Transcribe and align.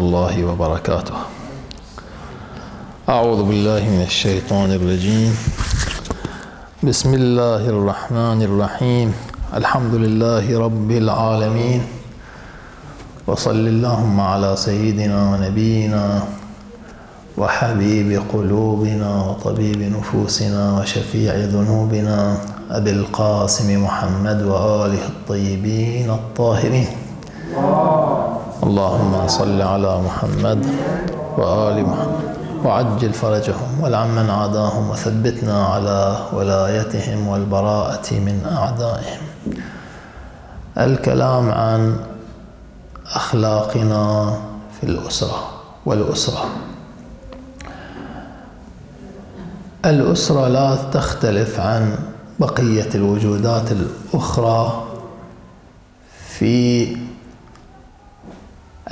الله 0.00 0.44
وبركاته. 0.44 1.14
أعوذ 3.08 3.40
بالله 3.44 3.82
من 3.84 4.02
الشيطان 4.08 4.72
الرجيم. 4.72 5.32
بسم 6.82 7.14
الله 7.14 7.68
الرحمن 7.68 8.42
الرحيم. 8.42 9.08
الحمد 9.54 9.94
لله 9.94 10.46
رب 10.58 10.90
العالمين. 10.90 11.80
وصل 13.26 13.66
اللهم 13.66 14.20
على 14.20 14.56
سيدنا 14.56 15.18
ونبينا 15.30 16.22
وحبيب 17.38 18.22
قلوبنا 18.32 19.10
وطبيب 19.24 19.80
نفوسنا 19.82 20.80
وشفيع 20.80 21.34
ذنوبنا 21.34 22.18
أبي 22.70 22.90
القاسم 22.90 23.68
محمد 23.84 24.38
وآله 24.42 25.02
الطيبين 25.12 26.10
الطاهرين. 26.10 27.09
اللهم 28.62 29.28
صل 29.28 29.62
على 29.62 30.00
محمد 30.00 30.66
وآل 31.38 31.82
محمد 31.86 32.30
وعجل 32.64 33.12
فرجهم 33.12 33.80
والعن 33.80 34.08
من 34.08 34.30
عاداهم 34.30 34.90
وثبتنا 34.90 35.64
على 35.66 36.16
ولايتهم 36.32 37.28
والبراءة 37.28 38.14
من 38.14 38.44
أعدائهم. 38.52 39.22
الكلام 40.78 41.50
عن 41.50 41.96
أخلاقنا 43.14 44.34
في 44.80 44.86
الأسرة 44.86 45.40
والأسرة. 45.86 46.44
الأسرة 49.84 50.48
لا 50.48 50.76
تختلف 50.92 51.60
عن 51.60 51.98
بقية 52.40 52.88
الوجودات 52.94 53.72
الأخرى 53.72 54.84
في 56.28 56.96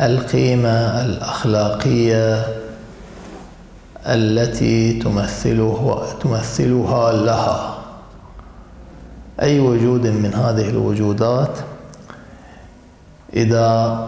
القيمة 0.01 1.05
الأخلاقية 1.05 2.47
التي 4.07 4.93
تمثله 4.93 6.07
تمثلها 6.21 7.13
لها. 7.13 7.79
أي 9.43 9.61
وجود 9.61 10.07
من 10.07 10.35
هذه 10.35 10.69
الوجودات؟ 10.69 11.59
إذا 13.35 13.99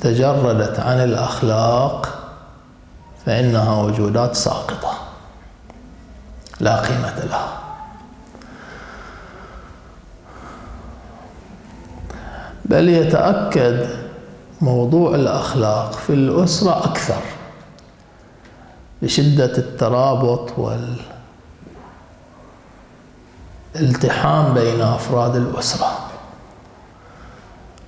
تجردت 0.00 0.80
عن 0.80 0.96
الأخلاق 0.96 2.18
فإنها 3.26 3.82
وجودات 3.82 4.34
ساقطة. 4.36 4.94
لا 6.60 6.80
قيمة 6.80 7.24
لها. 7.30 7.58
بل 12.64 12.88
يتأكد 12.88 14.03
موضوع 14.64 15.14
الأخلاق 15.14 15.92
في 15.92 16.10
الأسرة 16.12 16.84
أكثر 16.84 17.20
لشدة 19.02 19.58
الترابط 19.58 20.52
والالتحام 23.74 24.54
بين 24.54 24.80
أفراد 24.80 25.36
الأسرة. 25.36 25.98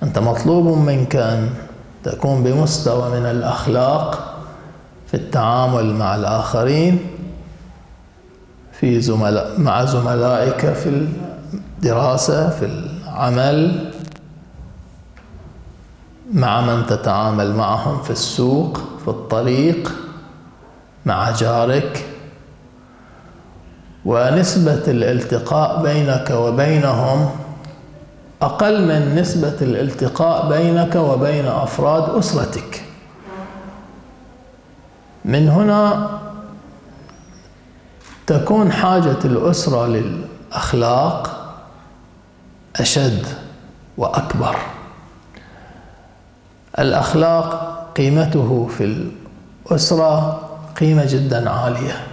أنت 0.03 0.19
مطلوب 0.19 0.79
منك 0.79 1.17
أن 1.17 1.51
تكون 2.05 2.43
بمستوى 2.43 3.21
من 3.21 3.27
الأخلاق 3.27 4.35
في 5.07 5.15
التعامل 5.15 5.95
مع 5.95 6.15
الآخرين 6.17 7.07
في 8.73 9.01
زملاء 9.01 9.61
مع 9.61 9.85
زملائك 9.85 10.73
في 10.73 11.09
الدراسة 11.79 12.51
في 12.51 12.65
العمل 12.65 13.91
مع 16.33 16.61
من 16.61 16.87
تتعامل 16.87 17.55
معهم 17.55 18.03
في 18.03 18.11
السوق 18.11 18.79
في 19.05 19.09
الطريق 19.09 19.93
مع 21.07 21.31
جارك. 21.31 22.07
ونسبة 24.05 24.83
الالتقاء 24.89 25.83
بينك 25.83 26.31
وبينهم 26.31 27.31
أقل 28.43 28.83
من 28.83 29.15
نسبة 29.15 29.56
الالتقاء 29.62 30.49
بينك 30.49 30.95
وبين 30.95 31.47
أفراد 31.47 32.19
أسرتك. 32.19 32.84
من 35.25 35.49
هنا 35.49 36.11
تكون 38.27 38.73
حاجة 38.73 39.19
الأسرة 39.25 39.87
للأخلاق 39.87 41.53
أشد 42.77 43.27
وأكبر. 43.99 44.56
الأخلاق 46.78 47.76
قيمته 47.97 48.69
في 48.78 48.84
الأسرة 49.70 50.41
قيمة 50.81 51.04
جدا 51.04 51.50
عالية. 51.50 52.06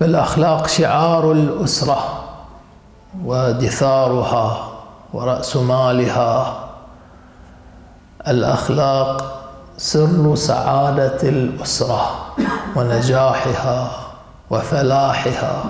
فالأخلاق 0.00 0.66
شعار 0.66 1.32
الأسرة 1.32 2.24
ودثارها 3.24 4.68
ورأس 5.12 5.56
مالها. 5.56 6.58
الأخلاق 8.28 9.42
سر 9.76 10.34
سعادة 10.34 11.28
الأسرة 11.28 12.10
ونجاحها 12.76 13.90
وفلاحها. 14.50 15.64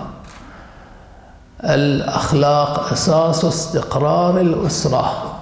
الأخلاق 1.64 2.92
أساس 2.92 3.44
استقرار 3.44 4.40
الأسرة 4.40 5.33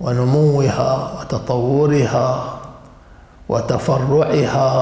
ونموها 0.00 1.20
وتطورها 1.20 2.58
وتفرعها 3.48 4.72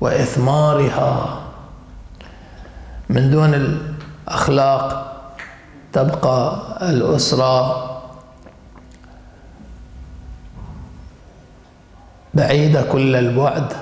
وإثمارها. 0.00 1.38
من 3.08 3.30
دون 3.30 3.54
الأخلاق 3.54 5.12
تبقى 5.92 6.62
الأسرة 6.82 7.88
بعيدة 12.34 12.82
كل 12.82 13.16
البعد 13.16 13.72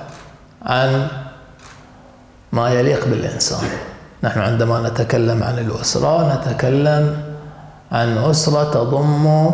عن 0.63 1.09
ما 2.53 2.71
يليق 2.71 3.09
بالإنسان. 3.09 3.69
نحن 4.23 4.41
عندما 4.41 4.81
نتكلم 4.89 5.43
عن 5.43 5.59
الأسرة 5.59 6.35
نتكلم 6.35 7.23
عن 7.93 8.19
أسرة 8.19 8.65
تضم 8.65 9.51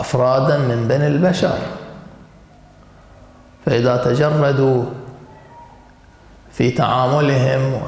أفرادا 0.00 0.58
من 0.58 0.88
بني 0.88 1.06
البشر. 1.06 1.58
فإذا 3.66 3.96
تجردوا 3.96 4.84
في 6.52 6.70
تعاملهم 6.70 7.80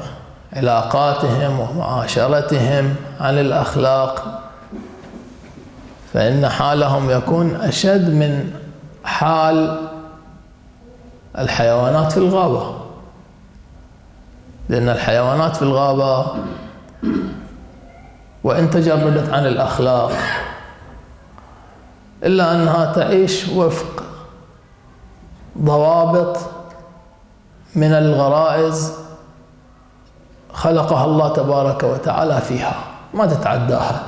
وعلاقاتهم 0.55 1.59
ومعاشرتهم 1.59 2.95
عن 3.19 3.37
الأخلاق 3.37 4.41
فإن 6.13 6.49
حالهم 6.49 7.09
يكون 7.09 7.55
أشد 7.55 8.09
من 8.09 8.51
حال 9.03 9.87
الحيوانات 11.37 12.11
في 12.11 12.17
الغابة. 12.17 12.75
لأن 14.69 14.89
الحيوانات 14.89 15.55
في 15.55 15.61
الغابة 15.61 16.25
وإن 18.43 18.69
تجردت 18.69 19.33
عن 19.33 19.45
الأخلاق 19.45 20.11
إلا 22.23 22.55
أنها 22.55 22.93
تعيش 22.93 23.47
وفق 23.47 24.03
ضوابط 25.57 26.37
من 27.75 27.93
الغرائز 27.93 28.93
خلقها 30.53 31.05
الله 31.05 31.33
تبارك 31.33 31.83
وتعالى 31.83 32.41
فيها 32.41 32.75
ما 33.13 33.25
تتعداها. 33.25 34.03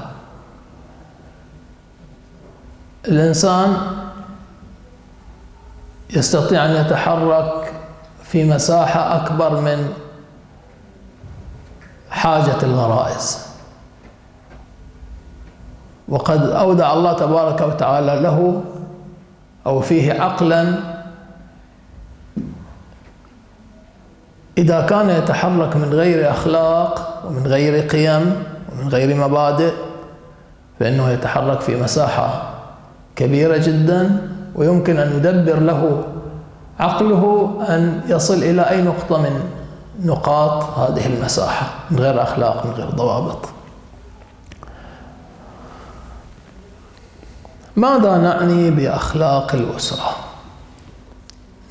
الإنسان 3.08 3.78
يستطيع 6.10 6.66
أن 6.66 6.86
يتحرك 6.86 7.74
في 8.24 8.44
مساحة 8.44 9.16
أكبر 9.16 9.62
من 9.62 9.94
حاجة 12.10 12.64
الغرائز. 12.64 13.49
وقد 16.10 16.50
أودع 16.50 16.94
الله 16.94 17.14
تبارك 17.14 17.62
وتعالى 17.62 18.22
له 18.22 18.62
أو 19.68 19.80
فيه 19.80 20.14
عقلا. 20.14 20.74
إذا 24.58 24.82
كان 24.82 25.10
يتحرك 25.10 25.76
من 25.76 25.90
غير 25.94 26.32
أخلاق 26.32 27.24
ومن 27.28 27.48
غير 27.48 27.88
قيم 27.88 28.44
ومن 28.72 28.90
غير 28.90 29.16
مبادئ 29.16 29.74
فإنه 30.80 31.10
يتحرك 31.10 31.62
في 31.62 31.82
مساحة 31.82 32.50
كبيرة 33.16 33.58
جدا 33.58 34.28
ويمكن 34.56 34.98
أن 34.98 35.18
يدبر 35.18 35.60
له 35.60 36.04
عقله 36.80 37.54
أن 37.70 38.02
يصل 38.08 38.34
إلى 38.34 38.62
أي 38.62 38.82
نقطة 38.82 39.22
من 39.22 39.40
نقاط 40.04 40.64
هذه 40.64 41.06
المساحة 41.06 41.68
من 41.92 42.00
غير 42.00 42.22
أخلاق 42.24 42.66
من 42.66 42.72
غير 42.72 42.90
ضوابط. 42.90 43.59
ماذا 47.80 48.18
نعني 48.18 48.72
بأخلاق 48.72 49.56
الأسرة؟ 49.56 50.16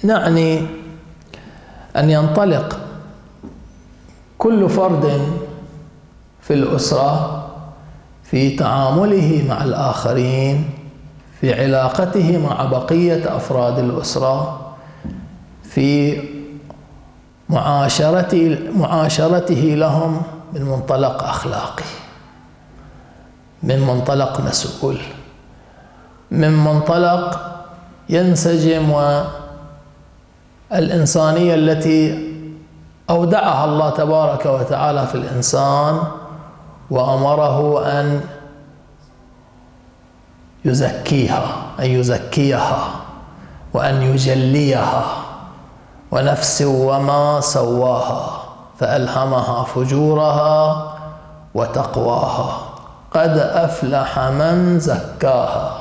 نعني 0.04 0.66
أن 1.96 2.10
ينطلق 2.10 2.80
كل 4.38 4.68
فرد 4.68 5.22
في 6.42 6.54
الأسرة 6.54 7.44
في 8.24 8.56
تعامله 8.56 9.44
مع 9.48 9.64
الآخرين 9.64 10.70
في 11.40 11.62
علاقته 11.62 12.38
مع 12.38 12.64
بقية 12.64 13.36
أفراد 13.36 13.78
الأسرة 13.78 14.60
في 15.62 16.20
معاشرته 17.48 18.58
معاشرته 18.76 19.74
لهم 19.78 20.22
من 20.52 20.62
منطلق 20.62 21.22
أخلاقي 21.24 21.84
من 23.62 23.80
منطلق 23.80 24.40
مسؤول. 24.40 24.98
من 26.30 26.52
منطلق 26.64 27.40
ينسجم 28.08 28.92
والإنسانية 30.70 31.54
التي 31.54 32.28
أودعها 33.10 33.64
الله 33.64 33.90
تبارك 33.90 34.46
وتعالى 34.46 35.06
في 35.06 35.14
الإنسان 35.14 35.98
وأمره 36.90 37.86
أن 37.86 38.20
يزكيها 40.64 41.42
أن 41.80 41.84
يزكيها 41.84 42.78
وأن 43.74 44.02
يجليها 44.02 45.04
ونفس 46.10 46.62
وما 46.66 47.40
سواها 47.40 48.42
فألهمها 48.78 49.64
فجورها 49.64 50.84
وتقواها. 51.54 52.58
قد 53.14 53.38
أفلح 53.38 54.18
من 54.18 54.80
زكاها. 54.80 55.77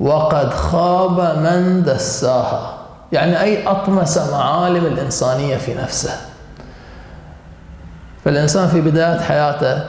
وقد 0.00 0.54
خاب 0.54 1.20
من 1.38 1.82
دساها. 1.82 2.76
يعني 3.12 3.40
أي 3.40 3.66
أطمس 3.66 4.18
معالم 4.18 4.86
الإنسانية 4.86 5.56
في 5.56 5.74
نفسه. 5.74 6.16
فالإنسان 8.24 8.68
في 8.68 8.80
بداية 8.80 9.20
حياته 9.20 9.84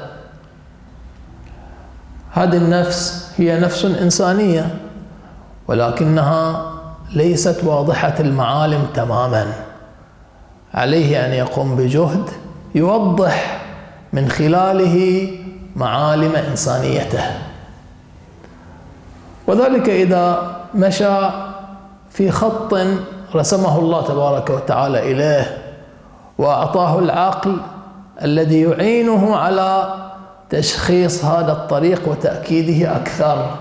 هذه 2.31 2.57
النفس 2.57 3.31
هي 3.37 3.59
نفس 3.59 3.85
إنسانية 3.85 4.75
ولكنها 5.67 6.73
ليست 7.13 7.63
واضحة 7.63 8.15
المعالم 8.19 8.87
تماما. 8.93 9.53
عليه 10.73 11.25
أن 11.25 11.33
يقوم 11.33 11.75
بجهد 11.75 12.29
يوضح 12.75 13.61
من 14.13 14.29
خلاله 14.29 15.29
معالم 15.75 16.35
إنسانيته. 16.35 17.46
وذلك 19.47 19.89
إذا 19.89 20.55
مشى 20.75 21.29
في 22.09 22.31
خط 22.31 22.77
رسمه 23.35 23.79
الله 23.79 24.01
تبارك 24.07 24.49
وتعالى 24.49 25.11
إليه 25.11 25.57
وأعطاه 26.37 26.99
العقل 26.99 27.57
الذي 28.23 28.61
يعينه 28.61 29.35
على 29.35 29.93
تشخيص 30.49 31.25
هذا 31.25 31.51
الطريق 31.51 32.09
وتأكيده 32.09 32.95
أكثر 32.95 33.55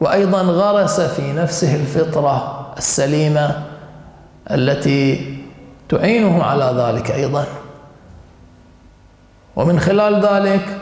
وأيضا 0.00 0.42
غرس 0.42 1.00
في 1.00 1.32
نفسه 1.32 1.74
الفطرة 1.76 2.66
السليمة 2.78 3.62
التي 4.50 5.36
تعينه 5.88 6.42
على 6.42 6.74
ذلك 6.76 7.10
أيضا. 7.10 7.44
ومن 9.56 9.80
خلال 9.80 10.26
ذلك 10.26 10.78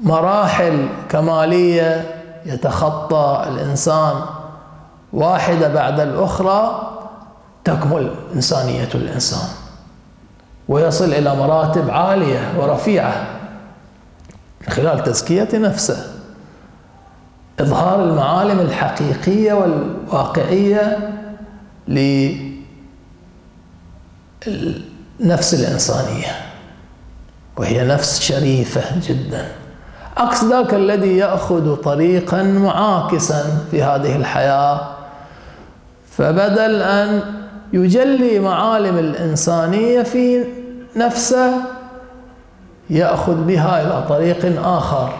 وبمراحل 0.00 0.88
كمالية 1.08 2.14
يتخطى 2.46 3.44
الإنسان. 3.48 4.14
واحدة 5.12 5.68
بعد 5.68 6.00
الأخرى 6.00 6.88
تكمل 7.64 8.14
إنسانية 8.34 8.88
الإنسان 8.94 9.48
ويصل 10.68 11.04
إلى 11.04 11.36
مراتب 11.36 11.90
عالية 11.90 12.52
ورفيعة 12.58 13.26
من 14.60 14.68
خلال 14.72 15.02
تزكية 15.02 15.48
نفسه. 15.54 16.14
إظهار 17.60 18.04
المعالم 18.04 18.60
الحقيقية 18.60 19.52
والواقعية 19.52 21.10
للنفس 21.88 22.34
الإنسانية 25.54 26.32
وهي 27.56 27.84
نفس 27.86 28.20
شريفة 28.20 28.82
جدا. 29.00 29.48
عكس 30.18 30.44
ذاك 30.44 30.74
الذي 30.74 31.16
يأخذ 31.16 31.76
طريقا 31.76 32.42
معاكسا 32.42 33.44
في 33.70 33.82
هذه 33.82 34.16
الحياة. 34.16 34.80
فبدل 36.10 36.82
أن 36.82 37.22
يجلي 37.72 38.38
معالم 38.38 38.98
الإنسانية 38.98 40.02
في 40.02 40.44
نفسه 40.96 41.52
يأخذ 42.90 43.34
بها 43.34 43.82
إلى 43.82 44.04
طريق 44.08 44.66
آخر 44.68 45.12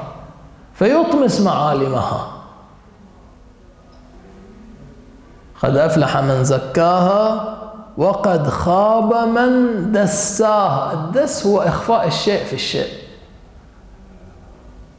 فيطمس 0.74 1.40
معالمها. 1.40 2.28
قد 5.62 5.76
أفلح 5.76 6.16
من 6.16 6.44
زكاها 6.44 7.54
وقد 7.98 8.48
خاب 8.48 9.14
من 9.14 9.92
دساها. 9.92 10.92
الدس 10.92 11.46
هو 11.46 11.60
إخفاء 11.60 12.06
الشيء 12.06 12.44
في 12.44 12.52
الشيء. 12.52 12.97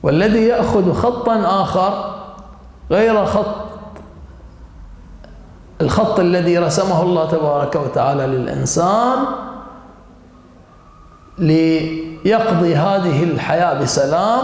والذي 0.03 0.47
يأخذ 0.47 0.93
خطا 0.93 1.61
آخر 1.61 2.15
غير 2.91 3.25
خط 3.25 3.55
الخط 5.81 6.19
الذي 6.19 6.57
رسمه 6.57 7.01
الله 7.01 7.25
تبارك 7.31 7.75
وتعالى 7.75 8.27
للإنسان 8.27 9.17
ليقضي 11.37 12.75
هذه 12.75 13.23
الحياة 13.23 13.73
بسلام. 13.73 14.43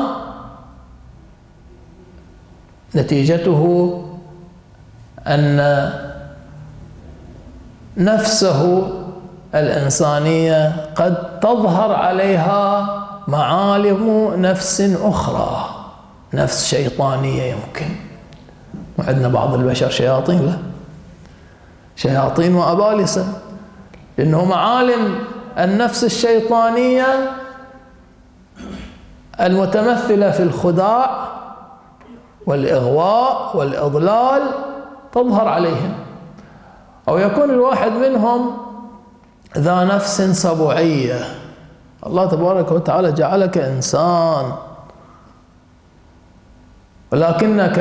نتيجته 2.96 4.02
أن 5.28 5.90
نفسه 7.98 8.92
الإنسانية 9.56 10.86
قد 10.96 11.40
تظهر 11.40 11.94
عليها 11.94 13.05
معالم 13.28 14.34
نفس 14.36 14.82
أخرى 15.04 15.70
نفس 16.34 16.66
شيطانية 16.66 17.44
يمكن. 17.44 17.96
وعندنا 19.00 19.28
بعض 19.28 19.54
البشر 19.54 19.90
شياطين 19.90 20.46
له 20.46 20.60
شياطين 21.96 22.56
وأبالسة. 22.56 23.42
لأنه 24.18 24.46
معالم 24.46 25.20
النفس 25.58 26.04
الشيطانية 26.04 27.32
المتمثلة 29.42 30.32
في 30.32 30.44
الخداع 30.44 31.28
والإغواء 32.46 33.58
والإضلال 33.58 34.42
تظهر 35.12 35.48
عليهم. 35.48 35.94
أو 37.10 37.18
يكون 37.18 37.50
الواحد 37.50 37.92
منهم 37.92 38.58
ذا 39.58 39.84
نفس 39.84 40.22
سبوعية 40.22 41.45
الله 42.06 42.26
تبارك 42.26 42.72
وتعالى 42.72 43.12
جعلك 43.12 43.58
إنسان. 43.58 44.46
ولكنك 47.12 47.80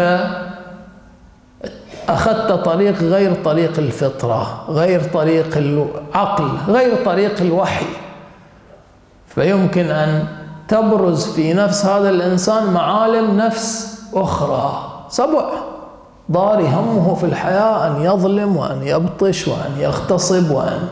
أخذت 2.08 2.52
طريق 2.52 3.02
غير 3.02 3.34
طريق 3.44 3.78
الفطرة 3.78 4.64
غير 4.68 5.02
طريق 5.02 5.56
العقل 5.56 6.48
غير 6.68 7.04
طريق 7.04 7.40
الوحي. 7.40 7.86
فيمكن 9.26 9.90
أن 9.90 10.24
تبرز 10.68 11.26
في 11.26 11.54
نفس 11.54 11.86
هذا 11.86 12.10
الإنسان 12.10 12.72
معالم 12.72 13.36
نفس 13.36 13.98
أخرى. 14.14 14.90
سبع 15.08 15.44
ضاري 16.32 16.66
همه 16.66 17.14
في 17.14 17.26
الحياة 17.26 17.86
أن 17.86 18.02
يظلم 18.02 18.56
وأن 18.56 18.82
يبطش 18.82 19.48
وأن 19.48 19.72
يغتصب 19.78 20.50
وأن 20.50 20.88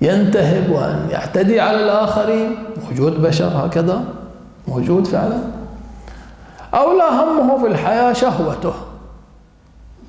ينتهب 0.00 0.70
وأن 0.70 1.08
يعتدي 1.10 1.60
على 1.60 1.84
الآخرين. 1.84 2.56
موجود 2.90 3.22
بشر 3.22 3.50
هكذا 3.54 4.04
موجود 4.68 5.06
فعلا. 5.06 5.38
أو 6.74 6.92
لا 6.92 7.24
همه 7.24 7.58
في 7.58 7.66
الحياة 7.66 8.12
شهوته 8.12 8.72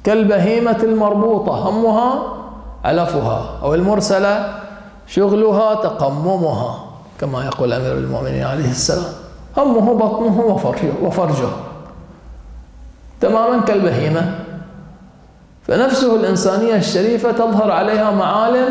كالبهيمة 0.03 0.79
المربوطة 0.84 1.69
همها 1.69 2.34
علفها 2.86 3.60
أو 3.63 3.74
المرسلة 3.74 4.60
شغلها 5.08 5.75
تقممها 5.75 6.86
كما 7.19 7.46
يقول 7.46 7.74
أمير 7.74 7.98
المؤمنين 7.98 8.43
عليه 8.43 8.69
السلام. 8.69 9.13
همه 9.58 9.93
بطنه 9.93 10.39
وفرجه, 10.41 10.91
وفرجه. 11.03 11.50
تماما 13.22 13.62
كالبهيمة. 13.62 14.36
فنفسه 15.67 16.15
الإنسانية 16.15 16.75
الشريفة 16.75 17.31
تظهر 17.31 17.72
عليها 17.72 18.12
معالم 18.12 18.69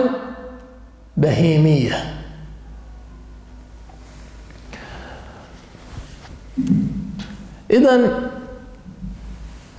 بهيمية. 1.18 2.14
إذا 7.70 8.20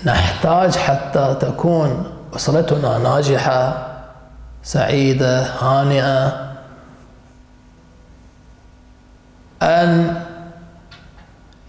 نحتاج 0.05 0.75
حتى 0.75 1.36
تكون 1.39 2.03
أسرتنا 2.36 2.98
ناجحة 2.98 3.88
سعيدة 4.63 5.46
هانئة. 5.46 6.50
أن 9.62 10.22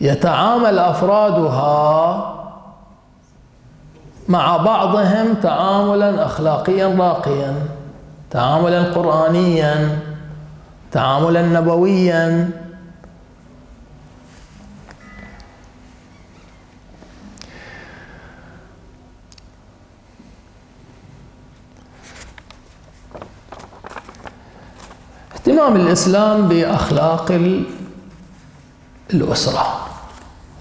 يتعامل 0.00 0.78
أفرادها 0.78 2.36
مع 4.28 4.56
بعضهم 4.56 5.34
تعاملا 5.34 6.26
أخلاقيا 6.26 6.86
راقيا. 6.86 7.54
تعاملا 8.30 8.82
قرآنيا 8.82 9.98
تعاملا 10.92 11.42
نبويا. 11.42 12.50
اهتمام 25.34 25.76
الإسلام 25.76 26.48
بأخلاق 26.48 27.40
الأسرة. 29.14 29.86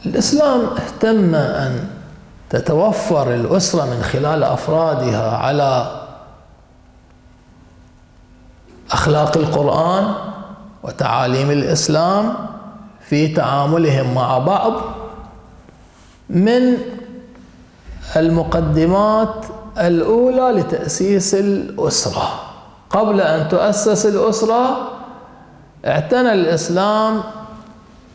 الإسلام 0.05 0.61
اهتم 0.65 1.35
أن 1.35 1.89
تتوفر 2.49 3.33
الأسرة 3.33 3.85
من 3.85 4.03
خلال 4.03 4.43
أفرادها 4.43 5.37
على 5.37 5.98
أخلاق 8.91 9.37
القرآن 9.37 10.13
وتعاليم 10.83 11.51
الإسلام 11.51 12.33
في 13.09 13.27
تعاملهم 13.27 14.13
مع 14.15 14.37
بعض 14.37 14.73
من 16.29 16.77
المقدمات 18.15 19.45
الأولى 19.77 20.59
لتأسيس 20.61 21.35
الأسرة. 21.35 22.29
قبل 22.89 23.21
أن 23.21 23.49
تؤسس 23.49 24.05
الأسرة 24.05 24.91
اعتنى 25.85 26.33
الإسلام 26.33 27.23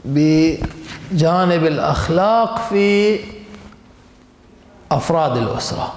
بجانب 0.04 1.64
الأخلاق 1.64 2.58
في 2.68 3.18
أفراد 4.92 5.36
الأسرة. 5.36 5.92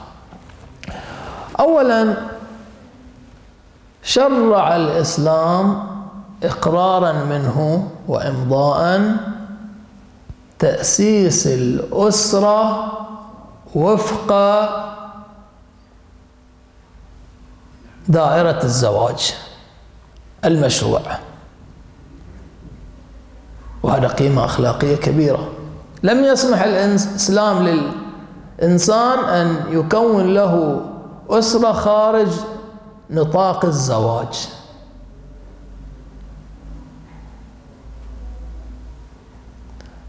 أولا 1.59 2.13
شرع 4.07 4.75
الإسلام 4.75 5.83
إقرارا 6.43 7.11
منه 7.11 7.87
وإمضاء 8.07 9.15
تأسيس 10.59 11.47
الأسرة 11.47 12.91
وفق 13.75 14.31
دائرة 18.07 18.63
الزواج 18.63 19.35
المشروع. 20.45 21.01
وهذا 23.83 24.07
قيمة 24.07 24.45
أخلاقية 24.45 24.95
كبيرة. 24.95 25.49
لم 26.03 26.23
يسمح 26.23 26.63
الإسلام 26.63 27.67
للإنسان 28.59 29.19
أن 29.19 29.63
يكون 29.69 30.33
له 30.33 30.81
أسرة 31.29 31.71
خارج 31.71 32.27
نطاق 33.09 33.65
الزواج. 33.65 34.47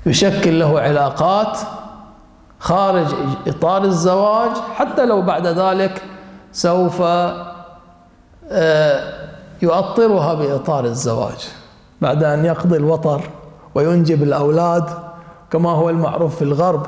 يشكل 0.06 0.58
له 0.58 0.80
علاقات 0.80 1.58
خارج 2.58 3.06
إطار 3.46 3.84
الزواج 3.84 4.50
حتى 4.74 5.06
لو 5.06 5.22
بعد 5.22 5.46
ذلك 5.46 6.02
سوف 6.52 7.02
آه، 8.50 9.28
يؤطرها 9.62 10.34
بإطار 10.34 10.84
الزواج 10.84 11.48
بعد 12.00 12.24
أن 12.24 12.44
يقضي 12.44 12.76
الوطر 12.76 13.22
وينجب 13.74 14.22
الأولاد 14.22 14.84
كما 15.50 15.70
هو 15.70 15.90
المعروف 15.90 16.36
في 16.36 16.42
الغرب. 16.42 16.86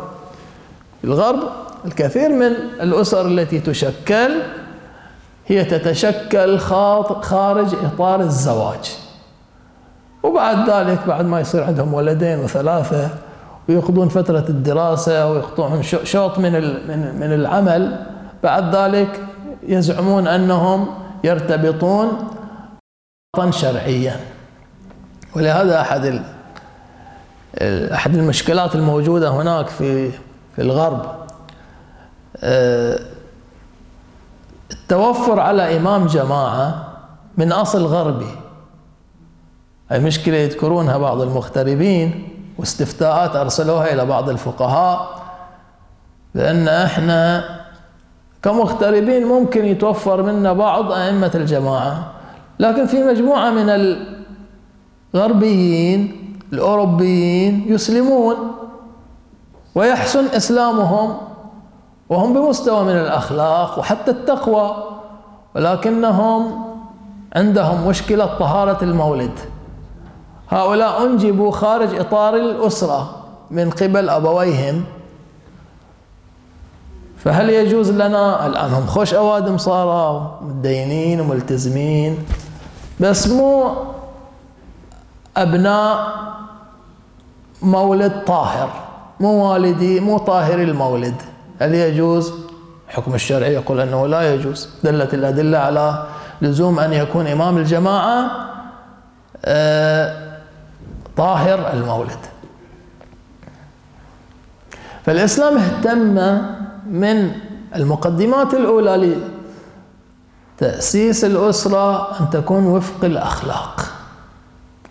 في 1.01 1.07
الغرب 1.07 1.39
الكثير 1.85 2.29
من 2.29 2.53
الأسر 2.81 3.27
التي 3.27 3.61
تشكل 3.61 4.31
هي 5.51 5.65
تتشكل 5.65 6.59
خارج 7.23 7.75
إطار 7.85 8.21
الزواج. 8.21 8.97
وبعد 10.23 10.71
ذلك 10.71 11.07
بعد 11.07 11.25
ما 11.25 11.41
يصير 11.41 11.65
عندهم 11.65 11.95
ولدين 11.95 12.39
وثلاثة 12.39 13.09
ويقضون 13.69 14.09
فترة 14.09 14.45
الدراسة 14.49 15.31
ويقطعون 15.31 15.83
شوط 15.83 16.39
من 16.39 16.53
من 17.21 17.33
العمل 17.33 18.07
بعد 18.43 18.77
ذلك 18.77 19.21
يزعمون 19.63 20.27
أنهم 20.27 20.89
يرتبطون 21.25 22.09
شرعيا. 23.51 24.17
ولهذا 25.37 25.81
أحد 25.81 26.23
أحد 27.95 28.15
المشكلات 28.15 28.75
الموجودة 28.75 29.29
هناك 29.29 29.69
في 29.69 30.11
في 30.57 30.63
الغرب 30.63 31.07
آه، 32.37 33.01
التوفر 34.73 35.41
على 35.41 35.77
إمام 35.77 36.07
جماعة 36.07 36.87
من 37.37 37.53
أصل 37.53 37.85
غربي. 37.85 38.31
هاي 39.91 40.01
مشكلة 40.01 40.37
يذكرونها 40.37 40.99
بعض 40.99 41.21
المغتربين 41.21 42.29
واستفتاءات 42.59 43.37
أرسلوها 43.37 43.93
إلى 43.93 44.07
بعض 44.07 44.29
الفقهاء 44.29 45.21
بأن 46.35 46.69
إحنا 46.69 47.45
كمغتربين 48.43 49.27
ممكن 49.27 49.65
يتوفر 49.65 50.23
منا 50.23 50.53
بعض 50.53 50.93
أئمة 50.93 51.31
الجماعة. 51.35 52.13
لكن 52.59 52.87
في 52.87 53.05
مجموعة 53.05 53.51
من 53.51 53.97
الغربيين 55.15 56.17
الأوروبيين 56.53 57.65
يسلمون 57.69 58.37
ويحسن 59.75 60.25
إسلامهم. 60.25 61.30
وهم 62.11 62.35
بمستوى 62.35 62.85
من 62.85 62.97
الأخلاق 62.97 63.79
وحتى 63.79 64.11
التقوى 64.11 64.77
ولكنهم 65.55 66.65
عندهم 67.37 67.87
مشكلة 67.89 68.27
طهارة 68.27 68.85
المولد. 68.85 69.39
هؤلاء 70.49 71.07
أنجبوا 71.07 71.51
خارج 71.51 71.95
إطار 71.95 72.37
الأسرة 72.37 73.27
من 73.51 73.71
قبل 73.71 74.09
أبويهم. 74.09 74.85
فهل 77.19 77.51
يجوز 77.51 77.91
لنا؟ 77.91 78.47
الآن 78.47 78.71
هم 78.73 78.87
خوش 78.87 79.15
أوادم 79.15 79.59
صاروا 79.59 80.21
متدينين 80.43 81.21
وملتزمين. 81.21 82.19
بس 83.01 83.29
مو 83.29 83.71
أبناء 85.37 86.07
مولد 87.63 88.25
طاهر 88.27 88.71
مو 89.21 89.53
والدي 89.53 90.01
مو 90.01 90.19
طاهر 90.19 90.59
المولد. 90.59 91.23
هل 91.61 91.75
يجوز؟ 91.75 92.33
حكم 92.89 93.15
الشرعي 93.15 93.55
يقول 93.55 93.81
أنه 93.81 94.07
لا 94.07 94.35
يجوز. 94.35 94.69
دلت 94.85 95.15
الأدلة 95.15 95.59
على 95.59 96.07
لزوم 96.43 96.79
أن 96.81 96.93
يكون 96.93 97.27
إمام 97.27 97.59
الجماعة 97.59 98.31
آه، 99.45 100.39
طاهر 101.17 101.73
المولد. 101.73 102.19
فالإسلام 105.05 105.59
اهتم 105.59 106.43
من 106.87 107.33
المقدمات 107.77 108.55
الأولى 108.55 109.17
لتأسيس 110.61 111.25
الأسرة 111.25 112.21
أن 112.21 112.31
تكون 112.31 112.67
وفق 112.67 113.05
الأخلاق 113.05 113.87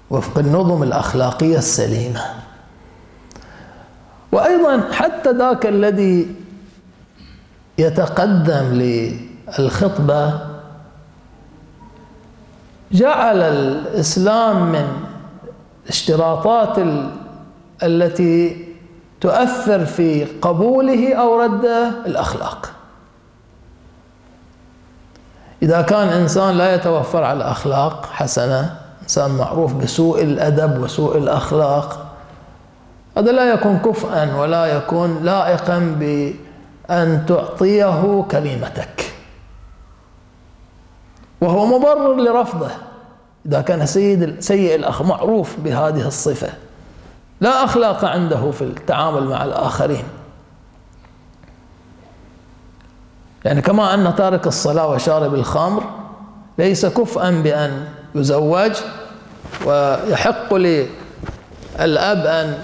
وفق 0.09 0.39
النظم 0.39 0.83
الأخلاقية 0.83 1.57
السليمة. 1.57 2.21
وأيضا 4.31 4.83
حتى 4.91 5.31
ذاك 5.31 5.65
الذي 5.65 6.35
يتقدم 7.79 8.65
للخطبة 9.59 10.39
جعل 12.91 13.41
الإسلام 13.41 14.71
من 14.71 14.87
اشتراطات 15.87 16.75
التي 17.83 18.65
تؤثر 19.21 19.85
في 19.85 20.25
قبوله 20.25 21.13
أو 21.15 21.41
رده 21.41 21.89
الأخلاق. 22.05 22.71
إذا 25.63 25.81
كان 25.81 26.07
إنسان 26.07 26.57
لا 26.57 26.75
يتوفر 26.75 27.23
على 27.23 27.43
أخلاق 27.43 28.05
حسنة 28.11 28.75
إنسان 29.03 29.31
معروف 29.31 29.73
بسوء 29.73 30.23
الأدب 30.23 30.81
وسوء 30.81 31.17
الأخلاق 31.17 32.05
هذا 33.17 33.31
لا 33.31 33.53
يكون 33.53 33.79
كفءا 33.79 34.35
ولا 34.35 34.65
يكون 34.65 35.23
لائقا 35.23 35.79
بأن 36.89 37.25
تعطيه 37.25 38.25
كلمتك. 38.31 39.13
وهو 41.41 41.65
مبرر 41.65 42.15
لرفضه. 42.15 42.71
إذا 43.45 43.61
كان 43.61 43.85
سيد 43.85 44.39
سيء 44.39 44.75
الأخ 44.75 45.01
معروف 45.01 45.55
بهذه 45.59 46.07
الصفة. 46.07 46.49
لا 47.41 47.63
أخلاق 47.63 48.05
عنده 48.05 48.51
في 48.51 48.61
التعامل 48.61 49.23
مع 49.23 49.43
الآخرين. 49.43 50.03
يعني 53.45 53.61
كما 53.61 53.93
أن 53.93 54.15
تارك 54.15 54.47
الصلاة 54.47 54.87
وشارب 54.87 55.33
الخمر 55.33 55.83
ليس 56.57 56.85
كفءا 56.85 57.31
بأن 57.31 57.87
يزوج 58.15 58.71
ويحق 59.65 60.53
للأب 60.53 62.25
أن 62.25 62.57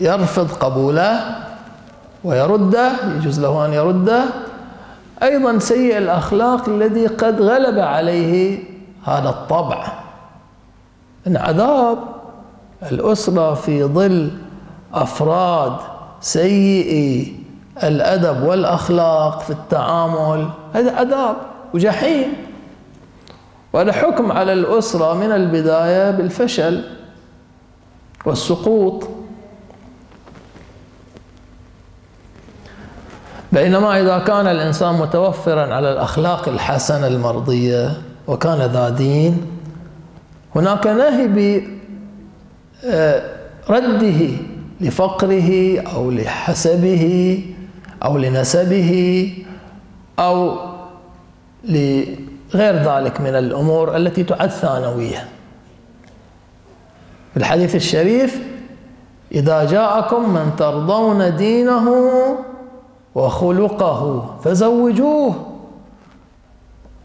يرفض 0.00 0.52
قبوله. 0.52 1.47
ويرده 2.28 2.92
يجوز 3.16 3.40
له 3.40 3.66
أن 3.66 3.72
يرده 3.72 4.24
أيضا 5.22 5.58
سيء 5.58 5.98
الأخلاق 5.98 6.68
الذي 6.68 7.06
قد 7.06 7.42
غلب 7.42 7.78
عليه 7.78 8.58
هذا 9.04 9.28
الطبع. 9.28 9.92
انعذاب 11.26 11.98
الأسرة 12.92 13.54
في 13.54 13.84
ظل 13.84 14.30
أفراد 14.94 15.72
سيئي 16.20 17.36
الأدب 17.82 18.42
والأخلاق 18.42 19.40
في 19.40 19.50
التعامل 19.50 20.48
هذا 20.72 20.96
عذاب 20.96 21.36
وجحيم. 21.74 22.32
وهذا 23.72 23.92
حكم 23.92 24.32
على 24.32 24.52
الأسرة 24.52 25.14
من 25.14 25.32
البداية 25.32 26.10
بالفشل 26.10 26.84
والسقوط. 28.24 29.08
بينما 33.52 34.00
إذا 34.00 34.18
كان 34.18 34.46
الإنسان 34.46 34.94
متوفرا 34.94 35.74
على 35.74 35.92
الأخلاق 35.92 36.48
الحسنة 36.48 37.06
المرضية 37.06 37.90
وكان 38.26 38.58
ذا 38.58 38.88
دين 38.88 39.46
هناك 40.56 40.86
نهي 40.86 41.62
برده 43.68 44.28
لفقره 44.80 45.80
أو 45.94 46.10
لحسبه 46.10 47.44
أو 48.04 48.18
لنسبه 48.18 49.32
أو 50.18 50.58
لغير 51.64 52.74
ذلك 52.74 53.20
من 53.20 53.34
الأمور 53.34 53.96
التي 53.96 54.24
تعد 54.24 54.50
ثانوية 54.50 55.28
في 57.32 57.36
الحديث 57.36 57.74
الشريف 57.74 58.40
إذا 59.32 59.64
جاءكم 59.64 60.34
من 60.34 60.56
ترضون 60.58 61.36
دينه 61.36 61.88
وخلقه 63.14 64.34
فزوجوه. 64.44 65.34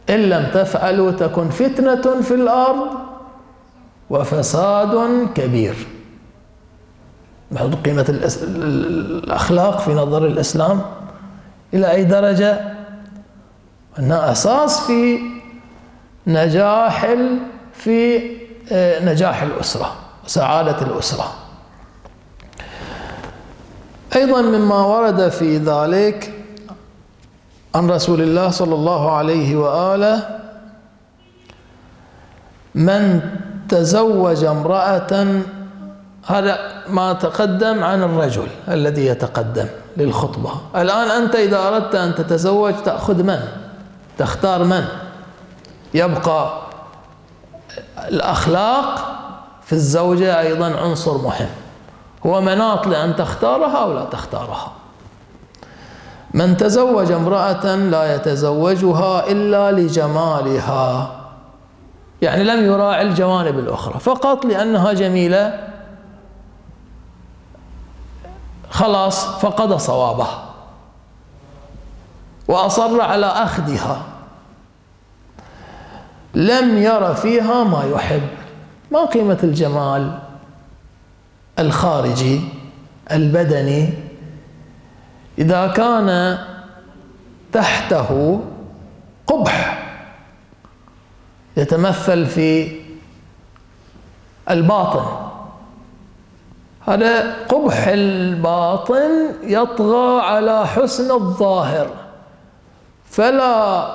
إن 0.10 0.20
لم 0.20 0.52
تفعلوا 0.54 1.12
تكن 1.12 1.50
فتنة 1.50 2.22
في 2.22 2.34
الأرض 2.34 2.88
وفساد 4.10 5.28
كبير. 5.36 5.76
محدود 7.52 7.76
قيمة 7.86 8.06
الأخلاق 8.10 9.80
في 9.80 9.94
نظر 9.94 10.26
الإسلام. 10.26 10.82
إلى 11.74 11.92
أي 11.92 12.04
درجة؟ 12.04 12.74
أنها 14.00 14.32
أساس 14.32 14.80
في 14.80 15.20
نجاح 16.28 17.08
في 17.74 18.22
آه، 18.72 19.06
نجاح 19.06 19.42
الأسرة 19.42 19.92
وسعادة 20.26 20.82
الأسرة. 20.82 21.43
أيضا 24.16 24.42
مما 24.42 24.86
ورد 24.86 25.30
في 25.30 25.58
ذلك 25.58 26.34
عن 27.76 27.90
رسول 27.92 28.22
الله 28.22 28.50
صلى 28.50 28.76
الله 28.76 29.12
عليه 29.12 29.56
وآله 29.56 30.40
من 32.76 33.22
تزوج 33.70 34.44
امرأة 34.44 35.42
هذا 36.26 36.58
ما 36.90 37.14
تقدم 37.14 37.84
عن 37.84 38.04
الرجل 38.04 38.48
الذي 38.68 39.06
يتقدم 39.06 39.68
للخطبة. 39.98 40.52
الآن 40.76 41.12
أنت 41.12 41.36
إذا 41.36 41.68
أردت 41.68 41.96
أن 41.96 42.16
تتزوج 42.16 42.74
تأخذ 42.86 43.24
من؟ 43.24 43.40
تختار 44.18 44.64
من؟ 44.64 44.86
يبقى 45.94 46.62
الأخلاق 48.08 49.16
في 49.64 49.74
الزوجة 49.74 50.40
أيضا 50.40 50.76
عنصر 50.76 51.18
مهم. 51.18 51.50
هو 52.26 52.42
مناط 52.42 52.88
لأن 52.88 53.16
تختارها 53.16 53.78
أو 53.78 53.94
لا 53.94 54.06
تختارها. 54.06 54.72
من 56.34 56.58
تزوج 56.58 57.12
امرأة 57.12 57.76
لا 57.76 58.16
يتزوجها 58.16 59.32
إلا 59.32 59.72
لجمالها. 59.72 61.12
يعني 62.22 62.44
لم 62.44 62.66
يراعي 62.66 63.02
الجوانب 63.02 63.60
الأخرى. 63.60 64.00
فقط 64.00 64.46
لأنها 64.46 64.94
جميلة. 64.94 65.68
خلاص 68.70 69.26
فقد 69.28 69.74
صوابه 69.78 70.28
وأصر 72.48 73.02
على 73.02 73.26
أخذها. 73.26 74.02
لم 76.34 76.78
ير 76.78 77.14
فيها 77.14 77.64
ما 77.64 77.84
يحب. 77.84 78.28
ما 78.92 79.06
قيمة 79.06 79.40
الجمال؟ 79.44 80.20
الخارجي 81.60 82.42
البدني. 83.12 83.90
إذا 85.38 85.68
كان 85.68 86.38
تحته 87.54 88.42
قبح 89.28 89.84
يتمثل 91.58 92.26
في 92.26 92.82
الباطن. 94.50 95.06
هذا 96.88 97.36
قبح 97.46 97.88
الباطن 97.88 99.12
يطغى 99.44 100.22
على 100.22 100.68
حسن 100.68 101.12
الظاهر 101.12 101.90
فلا 103.06 103.88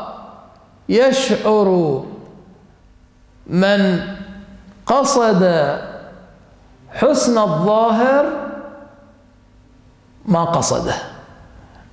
يشعر 0.89 2.05
من 3.47 4.01
قصد 4.87 5.43
حسن 6.93 7.39
الظاهر 7.39 8.27
ما 10.27 10.45
قصده. 10.45 10.95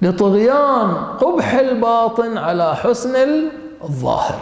لطغيان 0.01 0.95
قبح 1.21 1.53
الباطن 1.53 2.37
على 2.37 2.75
حسن 2.75 3.15
الظاهر. 3.83 4.39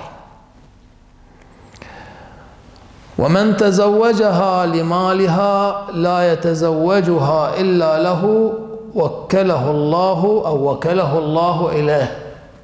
ومن 3.17 3.57
تزوجها 3.57 4.65
لمالها 4.65 5.85
لا 5.91 6.33
يتزوجها 6.33 7.59
إلا 7.59 8.03
له 8.03 8.53
وكله 8.95 9.71
الله 9.71 10.21
أو 10.45 10.71
وكله 10.71 11.17
الله 11.17 11.69
إليه 11.69 12.17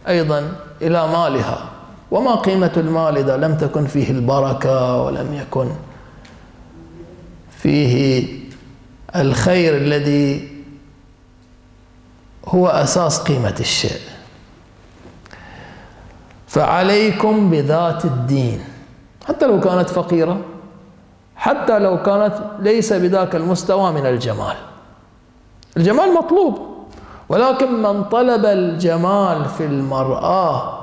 أيضا 0.07 0.51
إلى 0.81 1.07
مالها. 1.07 1.57
وما 2.11 2.35
قيمة 2.35 2.71
المال 2.77 3.17
إذا 3.17 3.37
لم 3.37 3.57
تكن 3.57 3.85
فيه 3.85 4.11
البركة 4.11 5.01
ولم 5.01 5.33
يكن 5.33 5.69
فيه 7.61 8.27
الخير 9.15 9.77
الذي 9.77 10.49
هو 12.45 12.67
أساس 12.67 13.19
قيمة 13.19 13.55
الشيء. 13.59 14.01
فعليكم 16.47 17.49
بذات 17.49 18.05
الدين. 18.05 18.63
حتى 19.27 19.47
لو 19.47 19.59
كانت 19.59 19.89
فقيرة 19.89 20.41
حتى 21.35 21.79
لو 21.79 22.03
كانت 22.03 22.35
ليس 22.59 22.93
بذاك 22.93 23.35
المستوى 23.35 23.91
من 23.91 24.05
الجمال. 24.05 24.55
الجمال 25.77 26.13
مطلوب 26.13 26.59
ولكن 27.29 27.81
من 27.81 28.03
طلب 28.03 28.45
الجمال 28.45 29.45
في 29.45 29.65
المرأة 29.65 30.79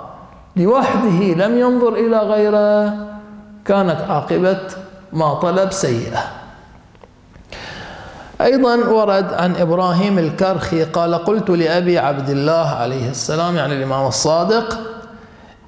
لوحده 0.57 1.19
لم 1.35 1.59
ينظر 1.59 1.95
إلى 1.95 2.19
غيره 2.19 2.97
كانت 3.65 4.01
عاقبة 4.01 4.61
ما 5.13 5.35
طلب 5.35 5.73
سيئة. 5.73 6.46
أيضا 8.41 8.77
ورد 8.77 9.33
عن 9.33 9.57
إبراهيم 9.57 10.19
الكرخي 10.19 10.85
قال 10.85 11.15
قلت 11.15 11.51
لأبي 11.51 11.99
عبد 11.99 12.31
الله 12.31 12.69
عليه 12.69 13.11
السلام 13.11 13.57
يعني 13.57 13.75
الإمام 13.75 14.07
الصادق 14.07 14.79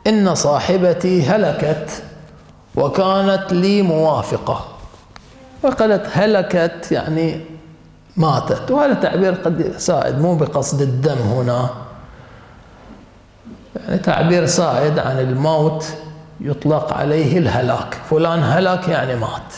إن 0.06 0.34
صاحبتي 0.34 1.22
هلكت 1.22 2.02
وكانت 2.76 3.52
لي 3.52 3.82
موافقة. 3.82 4.64
وقالت 5.62 6.06
هلكت 6.12 6.92
يعني 6.92 7.40
ماتت. 8.16 8.70
وهذا 8.70 8.94
تعبير 8.94 9.34
قد 9.34 9.74
سائد 9.76 10.18
مو 10.18 10.36
بقصد 10.36 10.80
الدم 10.82 11.18
هنا. 11.18 11.70
يعني 13.76 13.98
تعبير 13.98 14.46
سائد 14.46 14.98
عن 14.98 15.18
الموت 15.18 15.86
يطلق 16.40 16.92
عليه 16.92 17.38
الهلاك. 17.38 17.98
فلان 18.10 18.42
هلك 18.42 18.88
يعني 18.88 19.16
مات. 19.16 19.54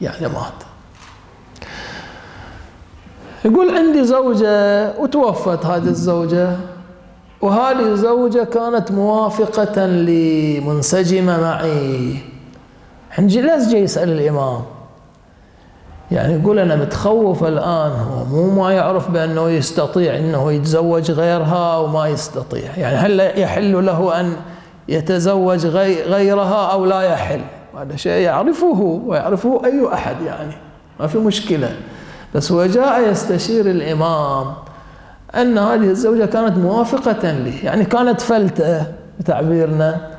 يعني 0.00 0.28
مات. 0.28 0.67
يقول 3.44 3.76
عندي 3.76 4.04
زوجة 4.04 4.92
وتوفت 4.98 5.66
هذه 5.66 5.88
الزوجة 5.88 6.56
وهذه 7.40 7.80
الزوجة 7.80 8.44
كانت 8.44 8.92
موافقة 8.92 9.86
لي 9.86 10.60
منسجمة 10.60 11.40
معي. 11.40 12.16
حنجي 13.10 13.40
ليش 13.40 13.68
جاي 13.68 13.82
يسأل 13.82 14.08
الإمام. 14.08 14.62
يعني 16.10 16.34
يقول 16.34 16.58
أنا 16.58 16.76
متخوف 16.76 17.44
الآن 17.44 17.90
هو 17.90 18.24
مو 18.24 18.62
ما 18.62 18.72
يعرف 18.72 19.10
بأنه 19.10 19.48
يستطيع 19.48 20.16
أنه 20.16 20.52
يتزوج 20.52 21.10
غيرها 21.10 21.78
وما 21.78 22.08
يستطيع. 22.08 22.76
يعني 22.76 22.96
هل 22.96 23.40
يحل 23.40 23.86
له 23.86 24.20
أن 24.20 24.32
يتزوج 24.88 25.66
غيرها 26.06 26.72
أو 26.72 26.84
لا 26.84 27.00
يحل؟ 27.00 27.40
هذا 27.78 27.96
شيء 27.96 28.12
يعرفه 28.12 29.00
ويعرفه 29.06 29.62
أي 29.64 29.94
أحد 29.94 30.22
يعني. 30.22 30.52
ما 31.00 31.06
في 31.06 31.18
مشكلة. 31.18 31.76
بس 32.34 32.52
هو 32.52 32.66
جاء 32.66 33.10
يستشير 33.10 33.70
الإمام 33.70 34.54
أن 35.34 35.58
هذه 35.58 35.90
الزوجة 35.90 36.24
كانت 36.24 36.56
موافقة 36.58 37.30
له. 37.30 37.64
يعني 37.64 37.84
كانت 37.84 38.20
فلتة 38.20 38.86
بتعبيرنا. 39.20 40.10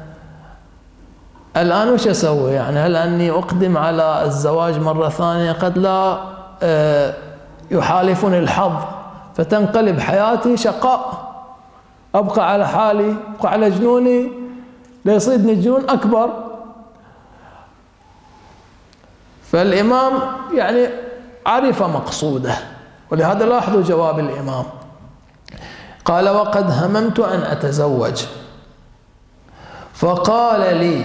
الآن 1.57 1.89
وش 1.89 2.07
أسوي؟ 2.07 2.51
يعني 2.51 2.79
هل 2.79 2.95
أني 2.95 3.31
أقدم 3.31 3.77
على 3.77 4.23
الزواج 4.25 4.79
مرة 4.79 5.09
ثانية؟ 5.09 5.51
قد 5.51 5.77
لا 5.77 6.19
آه، 6.63 7.13
يحالفني 7.71 8.39
الحظ 8.39 8.73
فتنقلب 9.35 9.99
حياتي 9.99 10.57
شقاء. 10.57 11.29
أبقى 12.15 12.53
على 12.53 12.67
حالي 12.67 13.15
أبقى 13.39 13.51
على 13.51 13.69
جنوني. 13.69 14.31
ليصيدني 15.05 15.55
جنون 15.55 15.89
أكبر. 15.89 16.29
فالإمام 19.51 20.13
يعني 20.53 20.87
عرف 21.49 21.83
مقصوده. 21.83 22.55
ولهذا 23.11 23.45
لاحظوا 23.45 23.81
جواب 23.81 24.19
الإمام. 24.19 24.65
قال 26.05 26.29
وقد 26.29 26.71
هممت 26.71 27.19
أن 27.19 27.39
أتزوج. 27.41 28.23
فقال 29.93 30.77
لي 30.77 31.01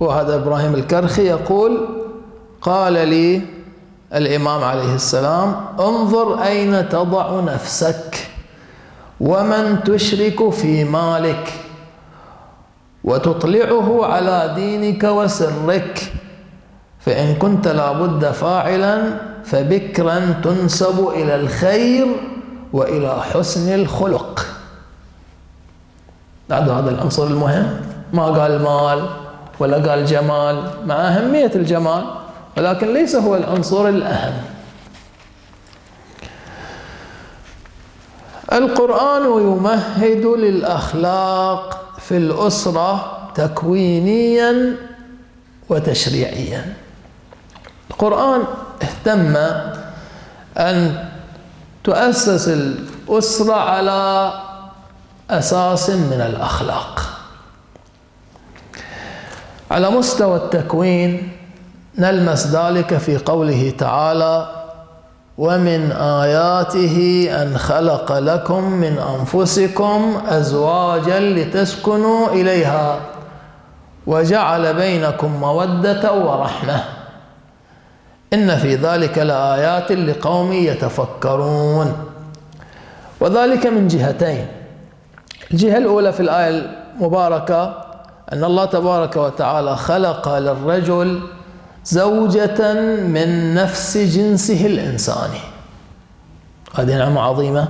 وهذا 0.00 0.34
إبراهيم 0.34 0.74
الكرخي 0.74 1.22
يقول 1.26 1.88
قال 2.62 2.92
لي 2.92 3.42
الإمام 4.14 4.64
عليه 4.64 4.94
السلام 4.94 5.64
انظر 5.80 6.42
أين 6.42 6.88
تضع 6.88 7.40
نفسك 7.40 8.28
ومن 9.20 9.84
تشرك 9.84 10.50
في 10.50 10.84
مالك 10.84 11.52
وتطلعه 13.04 14.06
على 14.06 14.52
دينك 14.54 15.04
وسرك 15.04 16.12
فإن 17.00 17.34
كنت 17.34 17.68
لابد 17.68 18.24
فاعلا 18.30 19.02
فبكرا 19.50 20.40
تنسب 20.44 21.08
إلى 21.08 21.34
الخير 21.34 22.06
وإلى 22.72 23.22
حسن 23.22 23.74
الخلق. 23.74 24.46
بعد 26.48 26.68
هذا 26.68 26.90
العنصر 26.90 27.26
المهم. 27.26 27.80
ما 28.12 28.24
قال 28.24 28.62
مال 28.62 29.06
ولا 29.58 29.90
قال 29.90 30.06
جمال. 30.06 30.70
مع 30.86 30.94
أهمية 30.94 31.50
الجمال 31.54 32.04
ولكن 32.56 32.94
ليس 32.94 33.16
هو 33.16 33.36
العنصر 33.36 33.88
الأهم. 33.88 34.34
القرآن 38.52 39.24
يمهد 39.42 40.24
للأخلاق 40.26 41.94
في 41.98 42.16
الأسرة 42.16 43.18
تكوينيا 43.34 44.76
وتشريعيا. 45.68 46.74
القرآن 47.90 48.42
اهتم 48.82 49.36
أن 50.58 51.08
تؤسس 51.84 52.48
الأسرة 52.48 53.54
على 53.54 54.32
أساس 55.30 55.90
من 55.90 56.20
الأخلاق. 56.26 57.00
على 59.70 59.90
مستوى 59.90 60.36
التكوين 60.36 61.32
نلمس 61.98 62.46
ذلك 62.46 62.98
في 62.98 63.18
قوله 63.18 63.72
تعالى 63.78 64.48
ومن 65.38 65.92
آياته 65.92 67.26
أن 67.42 67.58
خلق 67.58 68.18
لكم 68.18 68.64
من 68.64 68.98
أنفسكم 68.98 70.22
أزواجا 70.28 71.20
لتسكنوا 71.20 72.28
إليها 72.28 73.00
وجعل 74.06 74.74
بينكم 74.74 75.32
مودة 75.40 76.12
ورحمة. 76.12 76.84
إن 78.32 78.56
في 78.58 78.74
ذلك 78.74 79.18
لآيات 79.18 79.92
لقوم 79.92 80.52
يتفكرون. 80.52 81.92
وذلك 83.20 83.66
من 83.66 83.88
جهتين. 83.88 84.46
الجهة 85.50 85.78
الأولى 85.78 86.12
في 86.12 86.20
الآية 86.20 86.48
المباركة 86.48 87.84
أن 88.32 88.44
الله 88.44 88.64
تبارك 88.64 89.16
وتعالى 89.16 89.76
خلق 89.76 90.38
للرجل 90.38 91.20
زوجة 91.84 92.72
من 93.00 93.54
نفس 93.54 93.96
جنسه 93.96 94.66
الإنساني 94.66 95.40
هذه 96.74 96.98
نعمة 96.98 97.20
عظيمة. 97.20 97.68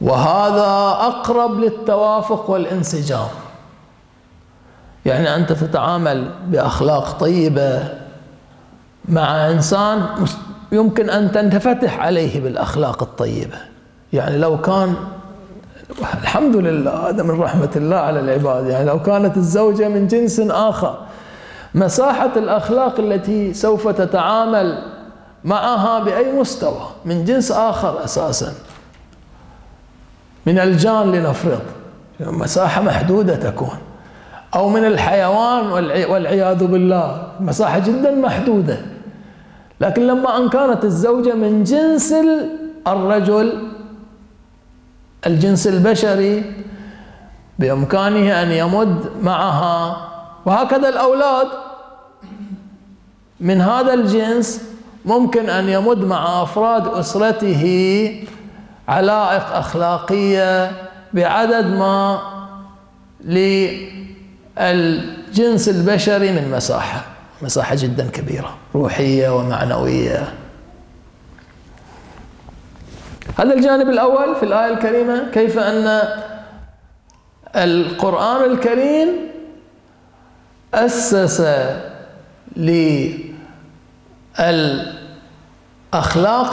وهذا 0.00 0.96
أقرب 1.06 1.60
للتوافق 1.60 2.50
والانسجام. 2.50 3.28
يعني 5.08 5.34
أنت 5.34 5.52
تتعامل 5.52 6.30
بأخلاق 6.46 7.18
طيبة 7.20 7.88
مع 9.08 9.50
إنسان 9.50 10.06
يمكن 10.72 11.10
أن 11.10 11.32
تنفتح 11.32 11.98
عليه 12.00 12.40
بالأخلاق 12.40 13.02
الطيبة. 13.02 13.56
يعني 14.12 14.38
لو 14.38 14.60
كان 14.60 14.94
الحمد 16.22 16.56
لله 16.56 17.08
هذا 17.08 17.22
من 17.22 17.40
رحمة 17.40 17.70
الله 17.76 17.96
على 17.96 18.20
العباد. 18.20 18.66
يعني 18.66 18.84
لو 18.84 19.02
كانت 19.02 19.36
الزوجة 19.36 19.88
من 19.88 20.06
جنس 20.06 20.40
آخر 20.40 20.98
مساحة 21.74 22.30
الأخلاق 22.36 23.00
التي 23.00 23.54
سوف 23.54 23.88
تتعامل 23.88 24.82
معها 25.44 25.98
بأي 25.98 26.32
مستوى؟ 26.32 26.86
من 27.04 27.24
جنس 27.24 27.52
آخر 27.52 28.04
أساسا. 28.04 28.52
من 30.46 30.58
الجان 30.58 31.12
لنفرض. 31.12 31.60
مساحة 32.20 32.82
محدودة 32.82 33.36
تكون. 33.36 33.78
أو 34.54 34.68
من 34.68 34.84
الحيوان 34.84 35.66
والعياذ 36.10 36.64
بالله. 36.66 37.22
مساحة 37.40 37.78
جدا 37.78 38.10
محدودة. 38.10 38.78
لكن 39.80 40.06
لما 40.06 40.36
أن 40.36 40.48
كانت 40.48 40.84
الزوجة 40.84 41.34
من 41.34 41.64
جنس 41.64 42.14
الرجل 42.86 43.68
الجنس 45.26 45.66
البشري 45.66 46.52
بإمكانه 47.58 48.42
أن 48.42 48.50
يمد 48.50 48.96
معها. 49.22 50.08
وهكذا 50.46 50.88
الأولاد 50.88 51.46
من 53.40 53.60
هذا 53.60 53.94
الجنس 53.94 54.62
ممكن 55.04 55.48
أن 55.50 55.68
يمد 55.68 56.04
مع 56.04 56.42
أفراد 56.42 56.86
أسرته 56.86 57.64
علائق 58.88 59.46
أخلاقية 59.52 60.70
بعدد 61.12 61.66
ما 61.66 62.18
للجنس 64.60 65.68
البشري 65.68 66.32
من 66.32 66.50
مساحة 66.50 67.04
مساحة 67.42 67.74
جدا 67.74 68.08
كبيرة 68.08 68.56
روحية 68.74 69.28
ومعنوية. 69.36 70.34
هذا 73.38 73.54
الجانب 73.54 73.88
الأول 73.88 74.36
في 74.36 74.42
الآية 74.42 74.72
الكريمة 74.72 75.30
كيف 75.32 75.58
أن 75.58 76.02
القرآن 77.56 78.50
الكريم 78.50 79.08
أسس 80.74 81.40
للأخلاق 82.56 83.34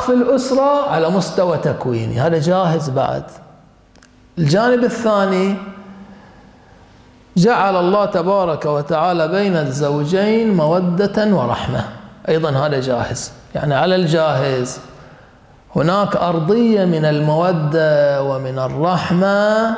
في 0.01 0.13
الأسرة 0.13 0.89
على 0.89 1.09
مستوى 1.09 1.57
تكويني. 1.57 2.19
هذا 2.19 2.39
جاهز 2.39 2.89
بعد. 2.89 3.23
الجانب 4.37 4.83
الثاني 4.83 5.55
جعل 7.37 7.75
الله 7.75 8.05
تبارك 8.05 8.65
وتعالى 8.65 9.27
بين 9.27 9.55
الزوجين 9.55 10.53
مودة 10.53 11.35
ورحمة. 11.35 11.83
أيضا 12.29 12.49
هذا 12.49 12.79
جاهز. 12.79 13.31
يعني 13.55 13.75
على 13.75 13.95
الجاهز. 13.95 14.79
هناك 15.75 16.15
أرضية 16.15 16.85
من 16.85 17.05
المودة 17.05 18.23
ومن 18.23 18.59
الرحمة 18.59 19.75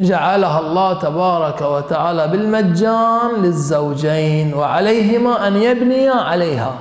جعلها 0.00 0.60
الله 0.60 0.92
تبارك 0.92 1.62
وتعالى 1.62 2.28
بالمجان 2.28 3.42
للزوجين 3.42 4.54
وعليهما 4.54 5.46
أن 5.48 5.56
يبنيا 5.56 6.14
عليها. 6.14 6.74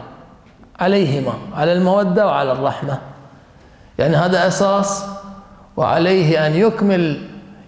عليهما 0.80 1.34
على 1.56 1.74
المودة 1.74 2.28
وعلى 2.28 2.52
الرحمة. 2.52 2.98
يعني 4.00 4.16
هذا 4.16 4.48
أساس 4.48 5.06
وعليه 5.78 6.48
أن 6.48 6.56
يكمل 6.56 7.22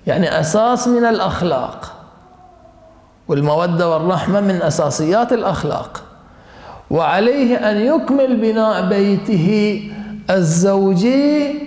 يعني 0.07 0.39
أساس 0.39 0.87
من 0.87 1.05
الأخلاق. 1.05 1.94
والمودة 3.27 3.89
والرحمة 3.89 4.41
من 4.41 4.61
أساسيات 4.61 5.33
الأخلاق. 5.33 6.03
وعليه 6.89 7.71
أن 7.71 7.77
يكمل 7.77 8.41
بناء 8.41 8.89
بيته 8.89 9.81
الزوجي 10.29 11.59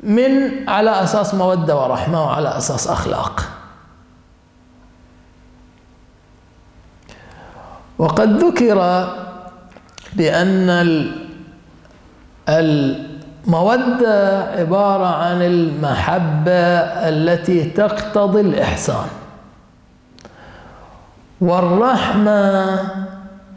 من 0.00 0.68
على 0.68 0.90
أساس 0.90 1.34
مودة 1.34 1.76
ورحمة 1.76 2.24
وعلى 2.24 2.56
أساس 2.56 2.88
أخلاق. 2.88 3.40
وقد 7.98 8.44
ذكر 8.44 9.08
بأن 10.12 10.70
المودة 12.48 14.42
عبارة 14.58 15.06
عن 15.06 15.42
المحبة 15.42 16.52
التي 17.08 17.64
تقتضي 17.64 18.40
الإحسان. 18.40 19.06
والرحمة 21.40 22.80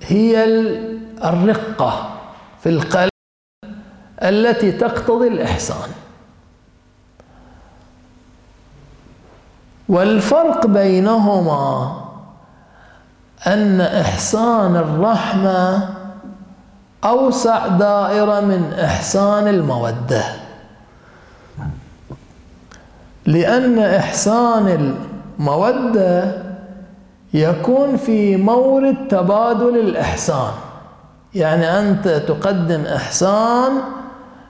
هي 0.01 0.43
الرقة 1.23 2.09
في 2.63 2.69
القلب 2.69 3.09
التي 4.23 4.71
تقتضي 4.71 5.27
الإحسان. 5.27 5.89
والفرق 9.89 10.67
بينهما 10.67 11.95
أن 13.47 13.81
إحسان 13.81 14.75
الرحمة 14.75 15.89
أوسع 17.03 17.67
دائرة 17.67 18.39
من 18.39 18.73
إحسان 18.73 19.47
المودة. 19.47 20.23
لأن 23.25 23.79
إحسان 23.79 24.95
المودة 25.39 26.48
يكون 27.33 27.97
في 27.97 28.37
مورد 28.37 29.07
تبادل 29.07 29.79
الإحسان. 29.79 30.51
يعني 31.35 31.79
أنت 31.79 32.07
تقدم 32.07 32.85
إحسان 32.85 33.71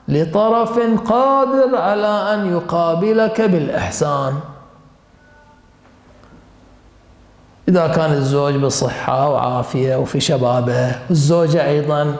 لطرف 0.08 0.78
قادر 1.10 1.76
على 1.76 2.34
أن 2.34 2.52
يقابلك 2.52 3.40
بالإحسان. 3.40 4.34
إذا 7.68 7.86
كان 7.86 8.12
الزوج 8.12 8.56
بصحة 8.56 9.30
وعافية 9.30 9.96
وفي 9.96 10.20
شبابه 10.20 10.94
والزوجة 11.08 11.66
أيضا 11.66 12.14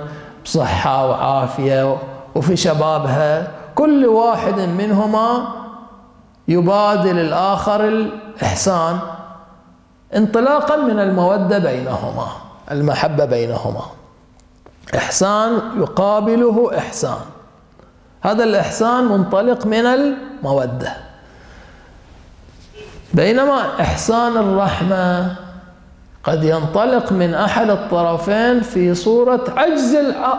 بصحة 0.45 1.09
وعافية 1.09 1.97
وفي 2.35 2.57
شبابها 2.57 3.51
كل 3.75 4.07
واحد 4.07 4.61
منهما 4.61 5.49
يبادل 6.49 7.19
الآخر 7.19 7.89
الإحسان. 7.89 8.99
انطلاقا 10.17 10.77
من 10.77 10.99
المودة 10.99 11.59
بينهما 11.59 12.27
المحبة 12.71 13.25
بينهما. 13.25 13.83
إحسان 14.97 15.61
يقابله 15.79 16.79
إحسان. 16.79 17.19
هذا 18.23 18.45
الإحسان 18.45 19.05
منطلق 19.05 19.67
من 19.67 19.87
المودة. 19.87 20.93
بينما 23.15 23.81
إحسان 23.81 24.37
الرحمة 24.37 25.37
قد 26.25 26.45
ينطلق 26.45 27.13
من 27.13 27.35
أحد 27.35 27.71
الطرفين 27.71 28.61
في 28.61 28.95
صورة 28.95 29.45
عجز 29.57 29.95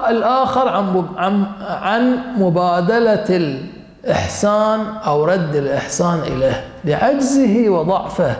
الآخر 0.10 0.68
عن 1.18 1.46
عن 1.62 2.18
مبادلة 2.38 3.26
الإحسان 4.06 4.80
أو 5.06 5.26
رد 5.26 5.56
الإحسان 5.56 6.20
إليه 6.20 6.66
لعجزه 6.86 7.70
وضعفه. 7.70 8.36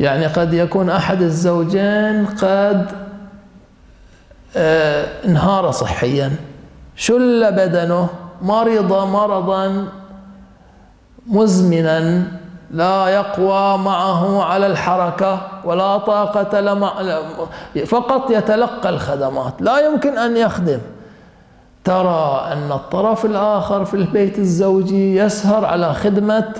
يعني 0.00 0.26
قد 0.26 0.54
يكون 0.54 0.90
أحد 0.90 1.22
الزوجين 1.22 2.26
قد 2.26 2.86
آه، 4.56 5.06
انهار 5.24 5.70
صحيا. 5.70 6.32
شل 6.96 7.52
بدنه 7.52 8.08
مرض 8.42 8.92
مرضا 8.92 9.88
مزمنا 11.26 12.22
لا 12.70 13.08
يقوى 13.08 13.78
معه 13.78 14.44
على 14.44 14.66
الحركة 14.66 15.40
ولا 15.64 15.98
طاقة 15.98 16.60
لما 16.60 16.92
فقط 17.86 18.30
يتلقى 18.30 18.88
الخدمات. 18.88 19.54
لا 19.62 19.86
يمكن 19.86 20.18
أن 20.18 20.36
يخدم. 20.36 20.80
ترى 21.84 22.48
أن 22.52 22.72
الطرف 22.72 23.24
الآخر 23.24 23.84
في 23.84 23.94
البيت 23.94 24.38
الزوجي 24.38 25.16
يسهر 25.16 25.64
على 25.64 25.94
خدمة 25.94 26.54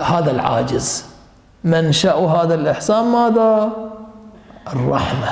هذا 0.00 0.30
العاجز. 0.30 1.15
منشأ 1.64 2.14
هذا 2.14 2.54
الإحسان 2.54 3.04
ماذا؟ 3.04 3.72
الرحمة. 4.72 5.28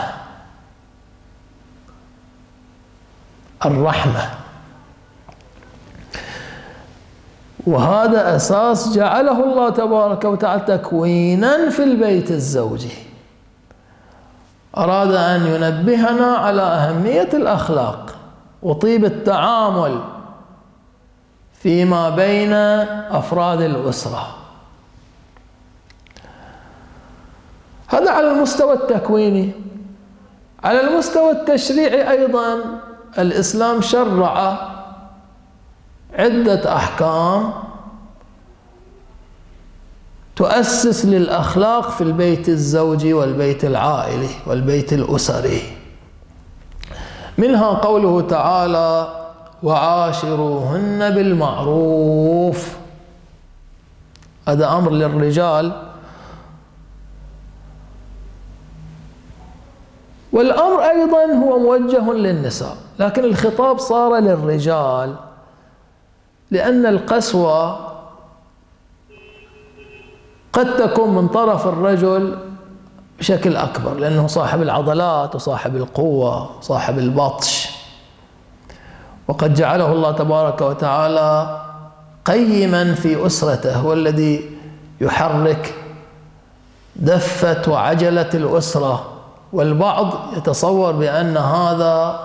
الرحمة. 3.66 4.30
وهذا 7.66 8.36
أساس 8.36 8.94
جعله 8.96 9.44
الله 9.44 9.70
تبارك 9.70 10.24
وتعالى 10.24 10.62
تكوينا 10.62 11.70
في 11.70 11.82
البيت 11.84 12.30
الزوجي. 12.30 12.92
أراد 14.76 15.12
أن 15.12 15.46
ينبهنا 15.46 16.26
على 16.26 16.62
أهمية 16.62 17.28
الأخلاق 17.34 18.16
وطيب 18.62 19.04
التعامل 19.04 20.00
فيما 21.52 22.10
بين 22.10 22.52
أفراد 23.10 23.60
الأسرة. 23.60 24.43
هذا 27.94 28.10
على 28.10 28.30
المستوى 28.30 28.72
التكويني. 28.74 29.50
على 30.64 30.80
المستوى 30.80 31.30
التشريعي 31.30 32.10
أيضا 32.10 32.56
الإسلام 33.18 33.80
شرع 33.80 34.58
عدة 36.14 36.76
أحكام 36.76 37.52
تؤسس 40.36 41.04
للأخلاق 41.04 41.90
في 41.90 42.00
البيت 42.00 42.48
الزوجي 42.48 43.14
والبيت 43.14 43.64
العائلي 43.64 44.28
والبيت 44.46 44.92
الأسري. 44.92 45.62
منها 47.38 47.68
قوله 47.68 48.20
تعالى 48.20 49.08
وعاشروهن 49.62 51.10
بالمعروف. 51.10 52.76
هذا 54.48 54.72
أمر 54.72 54.90
للرجال. 54.90 55.93
والأمر 60.34 60.82
أيضا 60.82 61.24
هو 61.24 61.58
موجه 61.58 62.12
للنساء 62.12 62.76
لكن 62.98 63.24
الخطاب 63.24 63.78
صار 63.78 64.16
للرجال 64.16 65.14
لأن 66.50 66.86
القسوة 66.86 67.78
قد 70.52 70.76
تكون 70.76 71.14
من 71.14 71.28
طرف 71.28 71.66
الرجل 71.66 72.38
بشكل 73.18 73.56
أكبر 73.56 73.94
لأنه 73.94 74.26
صاحب 74.26 74.62
العضلات 74.62 75.34
وصاحب 75.34 75.76
القوة 75.76 76.58
وصاحب 76.58 76.98
البطش. 76.98 77.68
وقد 79.28 79.54
جعله 79.54 79.92
الله 79.92 80.12
تبارك 80.12 80.60
وتعالى 80.60 81.60
قيما 82.24 82.94
في 82.94 83.26
أسرته 83.26 83.76
هو 83.76 83.92
الذي 83.92 84.50
يحرك 85.00 85.74
دفة 86.96 87.72
وعجلة 87.72 88.30
الأسرة. 88.34 89.13
والبعض 89.54 90.36
يتصور 90.36 90.92
بأن 90.92 91.36
هذا 91.36 92.20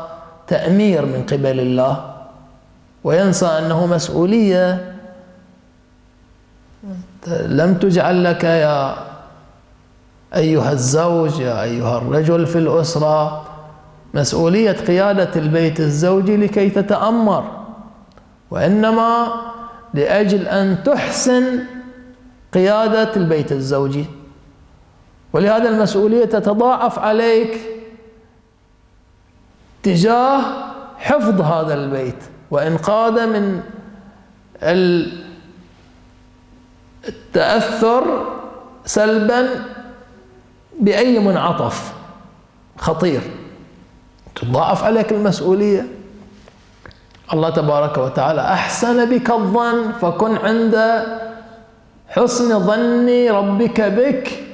تأمير 0.48 1.06
من 1.06 1.24
قبل 1.24 1.60
الله 1.60 2.06
وينسى 3.04 3.46
أنه 3.46 3.86
مسؤولية. 3.86 4.96
لم 7.46 7.74
تجعل 7.74 8.24
لك 8.24 8.44
يا 8.44 8.96
أيها 10.36 10.72
الزوج 10.72 11.40
يا 11.40 11.64
أيها 11.64 11.98
الرجل 11.98 12.48
في 12.48 12.58
الأسرة 12.58 13.46
مسؤولية 14.14 14.72
قيادة 14.72 15.30
البيت 15.36 15.80
الزوجي 15.80 16.38
لكي 16.38 16.70
تتأمر 16.70 17.44
وإنما 18.52 19.28
لأجل 19.94 20.48
أن 20.48 20.84
تحسن 20.84 21.60
قيادة 22.54 23.16
البيت 23.16 23.52
الزوجي 23.52 24.06
ولهذا 25.34 25.70
المسؤولية 25.70 26.26
تتضاعف 26.26 27.00
عليك 27.00 27.58
تجاه 29.84 30.42
حفظ 30.98 31.42
هذا 31.42 31.74
البيت 31.74 32.24
وإنقاذه 32.52 33.26
من 33.26 33.62
التأثر 37.08 38.04
سلبا 38.86 39.50
بأي 40.80 41.20
منعطف 41.20 41.94
خطير. 42.78 43.22
تضاعف 44.36 44.84
عليك 44.84 45.12
المسؤولية. 45.12 45.88
الله 47.34 47.50
تبارك 47.50 47.98
وتعالى 47.98 48.42
أحسن 48.42 49.06
بك 49.10 49.32
الظن 49.32 49.92
فكن 49.92 50.36
عند 50.36 51.04
حسن 52.08 52.60
ظن 52.60 53.28
ربك 53.30 53.82
بك. 53.82 54.49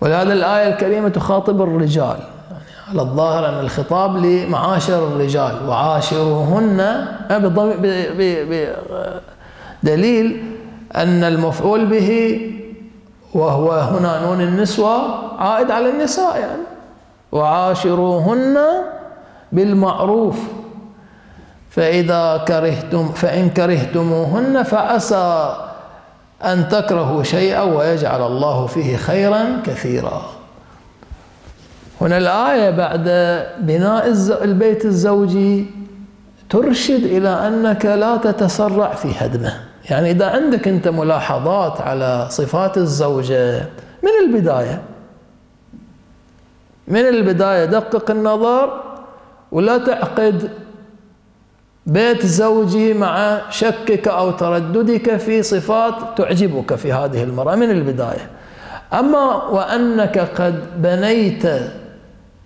ولهذا 0.00 0.32
الآية 0.32 0.68
الكريمة 0.68 1.08
تخاطب 1.08 1.62
الرجال. 1.62 2.16
يعني 2.50 2.62
على 2.90 3.02
الظاهر 3.02 3.48
أن 3.48 3.60
الخطاب 3.60 4.16
لمعاشر 4.16 5.06
الرجال 5.08 5.68
وعاشروهن 5.68 7.06
بدليل 9.82 10.54
أن 10.96 11.24
المفعول 11.24 11.86
به 11.86 12.40
وهو 13.34 13.72
هنا 13.72 14.26
نون 14.26 14.40
النسوة 14.40 15.00
عائد 15.38 15.70
على 15.70 15.90
النساء 15.90 16.38
يعني. 16.38 16.62
وعاشروهن 17.32 18.58
بالمعروف. 19.52 20.38
فإذا 21.70 22.44
كرهتم 22.48 23.08
فإن 23.08 23.50
كرهتموهن 23.50 24.62
فعسى 24.62 25.56
أن 26.44 26.68
تكرهوا 26.68 27.22
شيئا 27.22 27.62
ويجعل 27.62 28.26
الله 28.26 28.66
فيه 28.66 28.96
خيرا 28.96 29.62
كثيرا. 29.64 30.22
هنا 32.00 32.18
الآية 32.18 32.70
بعد 32.70 33.04
بناء 33.58 34.06
البيت 34.42 34.84
الزوجي 34.84 35.66
ترشد 36.50 37.04
إلى 37.04 37.28
أنك 37.28 37.86
لا 37.86 38.16
تتسرع 38.16 38.94
في 38.94 39.08
هدمه. 39.18 39.60
يعني 39.90 40.10
إذا 40.10 40.26
عندك 40.30 40.68
أنت 40.68 40.88
ملاحظات 40.88 41.80
على 41.80 42.26
صفات 42.30 42.78
الزوجة 42.78 43.60
من 44.02 44.10
البداية؟ 44.26 44.82
من 46.88 47.00
البداية 47.08 47.64
دقق 47.64 48.10
النظر 48.10 48.82
ولا 49.52 49.78
تعقد 49.78 50.50
بيت 51.86 52.26
زوجي 52.26 52.94
مع 52.94 53.40
شكك 53.50 54.08
أو 54.08 54.30
ترددك 54.30 55.16
في 55.16 55.42
صفات 55.42 55.94
تعجبك 56.16 56.74
في 56.74 56.92
هذه 56.92 57.22
المرأة 57.22 57.54
من 57.56 57.70
البداية. 57.70 58.30
أما 58.92 59.44
وأنك 59.44 60.18
قد 60.18 60.82
بنيت 60.82 61.42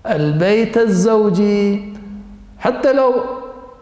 البيت 0.06 0.78
الزوجي 0.78 1.94
حتى 2.58 2.92
لو 2.92 3.14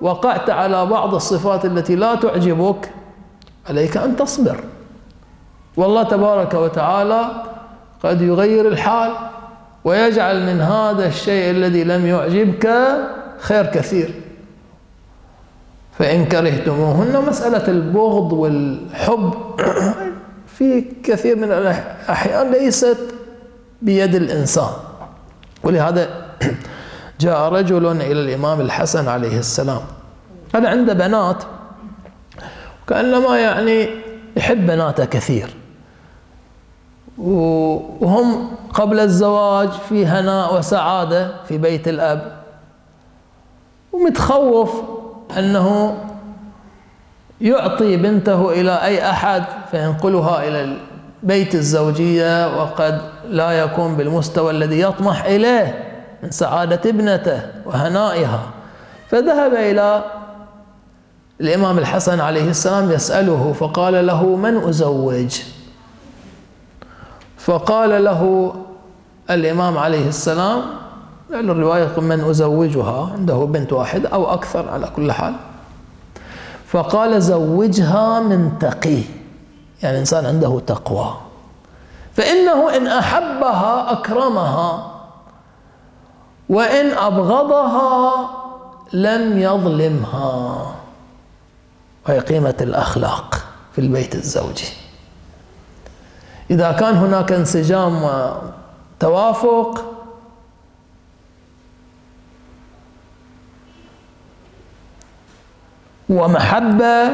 وقعت 0.00 0.50
على 0.50 0.86
بعض 0.86 1.14
الصفات 1.14 1.64
التي 1.64 1.96
لا 1.96 2.14
تعجبك 2.14 2.90
عليك 3.68 3.96
أن 3.96 4.16
تصبر. 4.16 4.56
والله 5.76 6.02
تبارك 6.02 6.54
وتعالى 6.54 7.24
قد 8.04 8.22
يغير 8.22 8.68
الحال 8.68 9.12
ويجعل 9.84 10.46
من 10.46 10.60
هذا 10.60 11.06
الشيء 11.06 11.50
الذي 11.50 11.84
لم 11.84 12.06
يعجبك 12.06 12.70
خير 13.38 13.66
كثير. 13.66 14.21
فإن 15.98 16.24
كرهتموهن 16.24 17.24
مسألة 17.28 17.68
البغض 17.68 18.32
والحب 18.32 19.34
في 20.56 20.80
كثير 21.04 21.36
من 21.36 21.52
الأحيان 21.52 22.50
ليست 22.50 22.98
بيد 23.82 24.14
الإنسان. 24.14 24.72
ولهذا 25.64 26.08
جاء 27.20 27.52
رجل 27.52 27.86
إلى 27.86 28.12
الإمام 28.20 28.60
الحسن 28.60 29.08
عليه 29.08 29.38
السلام. 29.38 29.80
هذا 30.54 30.68
عنده 30.68 30.92
بنات 30.92 31.42
كأنما 32.88 33.38
يعني 33.38 33.88
يحب 34.36 34.66
بناته 34.66 35.04
كثير. 35.04 35.54
وهم 37.18 38.50
قبل 38.74 39.00
الزواج 39.00 39.68
في 39.70 40.06
هناء 40.06 40.58
وسعادة 40.58 41.44
في 41.44 41.58
بيت 41.58 41.88
الأب. 41.88 42.42
ومتخوف 43.92 44.82
أنه 45.38 45.98
يعطي 47.40 47.96
بنته 47.96 48.50
إلى 48.52 48.82
أي 48.82 49.10
أحد 49.10 49.44
فينقلها 49.70 50.48
إلى 50.48 50.76
بيت 51.22 51.54
الزوجية 51.54 52.56
وقد 52.60 53.00
لا 53.28 53.50
يكون 53.50 53.96
بالمستوى 53.96 54.50
الذي 54.50 54.80
يطمح 54.80 55.24
إليه 55.24 55.92
من 56.22 56.30
سعادة 56.30 56.90
ابنته 56.90 57.42
وهنائها. 57.66 58.40
فذهب 59.08 59.54
إلى 59.54 60.04
الإمام 61.40 61.78
الحسن 61.78 62.20
عليه 62.20 62.50
السلام 62.50 62.90
يسأله 62.92 63.52
فقال 63.52 64.06
له 64.06 64.36
من 64.36 64.56
أزوج؟ 64.56 65.40
فقال 67.38 68.04
له 68.04 68.54
الإمام 69.30 69.78
عليه 69.78 70.08
السلام 70.08 70.62
لأن 71.32 71.50
الرواية 71.50 72.00
من 72.00 72.20
أزوجها 72.20 73.12
عنده 73.12 73.34
بنت 73.34 73.72
واحدة 73.72 74.08
أو 74.08 74.34
أكثر 74.34 74.68
على 74.68 74.86
كل 74.96 75.12
حال. 75.12 75.34
فقال 76.66 77.22
زوجها 77.22 78.20
من 78.20 78.58
تقي. 78.58 79.02
يعني 79.82 79.98
إنسان 79.98 80.26
عنده 80.26 80.60
تقوى. 80.66 81.14
فإنه 82.14 82.76
إن 82.76 82.86
أحبها 82.86 83.92
أكرمها 83.92 84.92
وإن 86.48 86.90
أبغضها 86.90 88.30
لم 88.92 89.38
يظلمها. 89.38 90.66
وهي 92.08 92.18
قيمة 92.18 92.56
الأخلاق 92.60 93.44
في 93.72 93.80
البيت 93.80 94.14
الزوجي. 94.14 94.68
إذا 96.50 96.72
كان 96.72 96.94
هناك 96.94 97.32
انسجام 97.32 98.02
وتوافق 98.02 99.91
ومحبة 106.12 107.08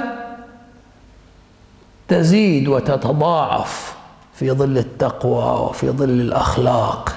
تزيد 2.09 2.69
وتتضاعف 2.69 3.97
في 4.35 4.51
ظل 4.51 4.79
التقوى 4.79 5.69
وفي 5.69 5.91
ظل 5.91 6.11
الأخلاق. 6.11 7.13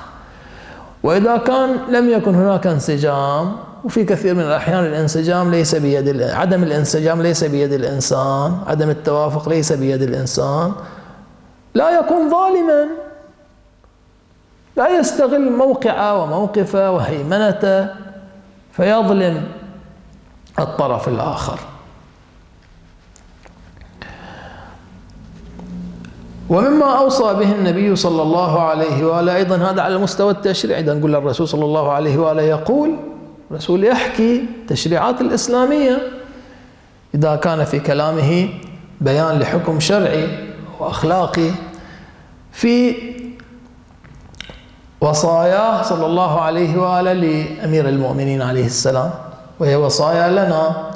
وإذا 1.04 1.38
كان 1.38 1.78
لم 1.90 2.10
يكن 2.10 2.36
هناك 2.36 2.68
انسجام 2.68 3.56
وفي 3.84 4.04
كثير 4.04 4.36
من 4.36 4.42
الأحيان 4.42 4.86
الانسجام 4.86 5.52
ليس 5.52 5.76
بيد 5.76 6.22
عدم 6.22 6.64
الانسجام 6.64 7.22
ليس 7.22 7.44
بيد 7.44 7.74
الإنسان 7.74 8.58
عدم 8.68 8.90
التوافق 8.90 9.50
ليس 9.50 9.74
بيد 9.74 10.02
الإنسان 10.02 10.74
لا 11.74 12.00
يكون 12.00 12.30
ظالما. 12.30 12.88
لا 14.78 15.00
يستغل 15.00 15.52
موقعه 15.52 16.24
وموقفه 16.24 16.92
وهيمنته 16.92 17.88
فيظلم 18.72 19.44
الطرف 20.60 21.08
الآخر. 21.08 21.60
ومما 26.52 26.98
أوصى 26.98 27.24
به 27.24 27.52
النبي 27.52 27.96
صلى 27.96 28.22
الله 28.22 28.60
عليه 28.62 29.06
وآله 29.06 29.36
أيضا 29.36 29.56
هذا 29.56 29.82
على 29.82 29.96
المستوى 29.96 30.32
التشريعي 30.32 30.80
إذا 30.82 30.94
نقول 30.94 31.16
الرسول 31.16 31.48
صلى 31.48 31.66
الله 31.66 31.92
عليه 31.92 32.18
وآله 32.18 32.42
يقول 32.42 32.96
الرسول 33.52 33.84
يحكي 33.84 34.46
تشريعات 34.68 35.22
الإسلامية. 35.22 35.98
إذا 37.16 37.36
كان 37.36 37.64
في 37.64 37.80
كلامه 37.80 38.50
بيان 39.02 39.40
لحكم 39.40 39.80
شرعي 39.80 40.28
وأخلاقي 40.80 41.50
في 42.52 42.96
وصاياه 45.02 45.82
صلى 45.82 46.06
الله 46.06 46.42
عليه 46.42 46.78
وآله 46.78 47.14
لأمير 47.14 47.90
المؤمنين 47.90 48.42
عليه 48.42 48.66
السلام 48.66 49.12
وهي 49.60 49.76
وصايا 49.76 50.30
لنا 50.30 50.91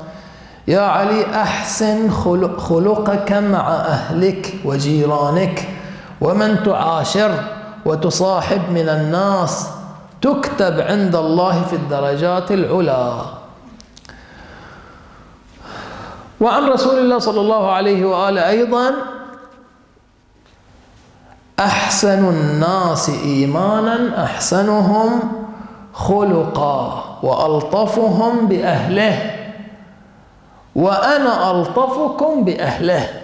يا 0.68 0.82
علي 0.82 1.26
أحسن 1.42 2.12
خلق 2.12 2.60
خلقك 2.60 3.32
مع 3.32 3.72
أهلك 3.76 4.54
وجيرانك 4.66 5.70
ومن 6.22 6.64
تعاشر 6.64 7.32
وتصاحب 7.86 8.62
من 8.70 8.90
الناس 8.90 9.68
تكتب 10.22 10.80
عند 10.82 11.16
الله 11.16 11.62
في 11.64 11.76
الدرجات 11.76 12.52
العلى 12.52 13.22
وعن 16.42 16.70
رسول 16.70 16.98
الله 16.98 17.20
صلى 17.20 17.42
الله 17.42 17.72
عليه 17.72 18.06
وآله 18.06 18.50
أيضا 18.50 18.92
أحسن 21.60 22.26
الناس 22.30 23.10
إيمانا 23.10 24.24
أحسنهم 24.24 25.20
خلقا 25.94 27.04
وألطفهم 27.24 28.48
بأهله. 28.48 29.45
وأنا 30.76 31.52
ألطفكم 31.52 32.44
بأهله. 32.44 33.22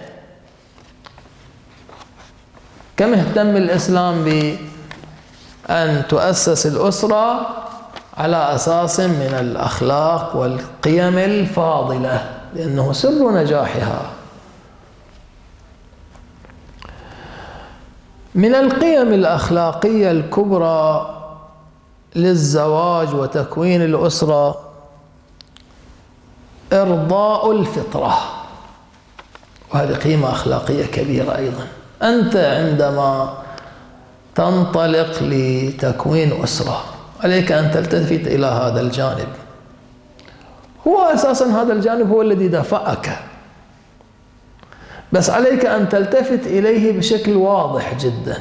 كم 2.96 3.14
اهتم 3.14 3.56
الإسلام 3.56 4.24
بأن 4.24 6.02
تؤسس 6.08 6.66
الأسرة 6.66 7.46
على 8.16 8.54
أساس 8.54 9.00
من 9.00 9.34
الأخلاق 9.40 10.36
والقيم 10.36 11.18
الفاضلة 11.18 12.30
لأنه 12.54 12.92
سر 12.92 13.30
نجاحها. 13.30 14.02
من 18.34 18.54
القيم 18.54 19.12
الأخلاقية 19.12 20.10
الكبرى 20.10 21.18
للزواج 22.14 23.14
وتكوين 23.14 23.82
الأسرة 23.82 24.71
إرضاء 26.72 27.52
الفطرة. 27.52 28.18
وهذه 29.74 29.94
قيمة 29.94 30.30
أخلاقية 30.30 30.86
كبيرة 30.86 31.36
أيضا. 31.36 31.66
أنت 32.02 32.36
عندما 32.36 33.38
تنطلق 34.34 35.22
لتكوين 35.22 36.42
أسرة 36.42 36.84
عليك 37.20 37.52
أن 37.52 37.70
تلتفت 37.70 38.26
إلى 38.26 38.46
هذا 38.46 38.80
الجانب. 38.80 39.28
هو 40.86 41.00
أساسا 41.00 41.46
هذا 41.62 41.72
الجانب 41.72 42.10
هو 42.10 42.22
الذي 42.22 42.48
دفعك 42.48 43.18
بس 45.12 45.30
عليك 45.30 45.66
أن 45.66 45.88
تلتفت 45.88 46.46
إليه 46.46 46.98
بشكل 46.98 47.36
واضح 47.36 47.94
جدا. 47.94 48.38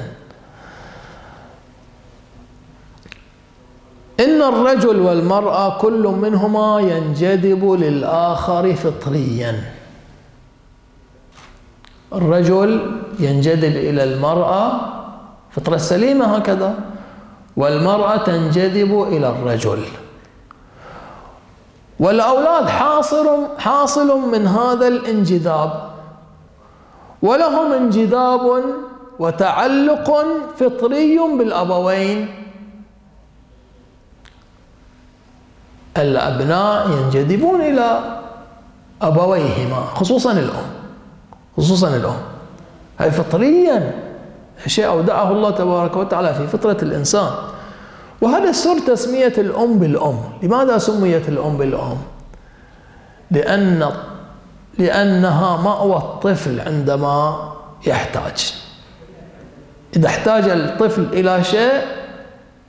إن 4.23 4.41
الرجل 4.41 4.99
والمرأة 4.99 5.77
كل 5.77 6.03
منهما 6.07 6.79
ينجذب 6.79 7.71
للآخر 7.71 8.73
فطريا. 8.73 9.63
الرجل 12.13 13.01
ينجذب 13.19 13.75
إلى 13.75 14.03
المرأة 14.03 14.81
فطرة 15.51 15.77
سليمة 15.77 16.25
هكذا 16.25 16.75
والمرأة 17.57 18.17
تنجذب 18.17 19.03
إلى 19.03 19.29
الرجل. 19.29 19.79
والأولاد 21.99 22.65
حاصل 22.67 23.47
حاصل 23.57 24.29
من 24.31 24.47
هذا 24.47 24.87
الانجذاب. 24.87 25.71
ولهم 27.21 27.71
انجذاب 27.71 28.63
وتعلق 29.19 30.25
فطري 30.57 31.19
بالأبوين. 31.37 32.40
الأبناء 35.97 36.89
ينجذبون 36.89 37.61
إلى 37.61 37.99
أبويهما 39.01 39.75
خصوصا 39.95 40.31
الأم 40.31 40.69
خصوصا 41.57 41.87
الأم. 41.87 42.17
هاي 42.99 43.11
فطريا 43.11 43.93
شيء 44.67 44.87
أودعه 44.87 45.31
الله 45.31 45.49
تبارك 45.49 45.95
وتعالى 45.95 46.33
في 46.33 46.47
فطرة 46.47 46.77
الإنسان. 46.81 47.29
وهذا 48.21 48.51
سر 48.51 48.79
تسمية 48.79 49.33
الأم 49.37 49.79
بالأم. 49.79 50.19
لماذا 50.43 50.77
سميت 50.77 51.29
الأم 51.29 51.57
بالأم؟ 51.57 51.97
لأن 53.31 53.89
لأنها 54.77 55.57
مأوى 55.57 55.97
الطفل 55.97 56.59
عندما 56.59 57.51
يحتاج. 57.87 58.53
إذا 59.95 60.07
احتاج 60.07 60.49
الطفل 60.49 61.07
إلى 61.13 61.43
شيء 61.43 61.81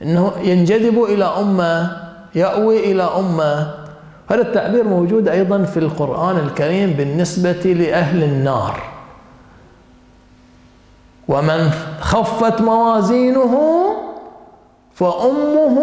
أنه 0.01 0.31
ينجذب 0.41 1.03
إلى 1.03 1.25
أمه 1.25 2.02
يأوي 2.35 2.91
إلى 2.91 3.03
أمة. 3.03 3.73
هذا 4.29 4.41
التعبير 4.41 4.83
موجود 4.83 5.27
أيضا 5.27 5.63
في 5.63 5.79
القرآن 5.79 6.37
الكريم 6.37 6.93
بالنسبة 6.93 7.73
لأهل 7.73 8.23
النار. 8.23 8.83
ومن 11.27 11.69
خفت 11.99 12.61
موازينه 12.61 13.59
فأمه 14.93 15.79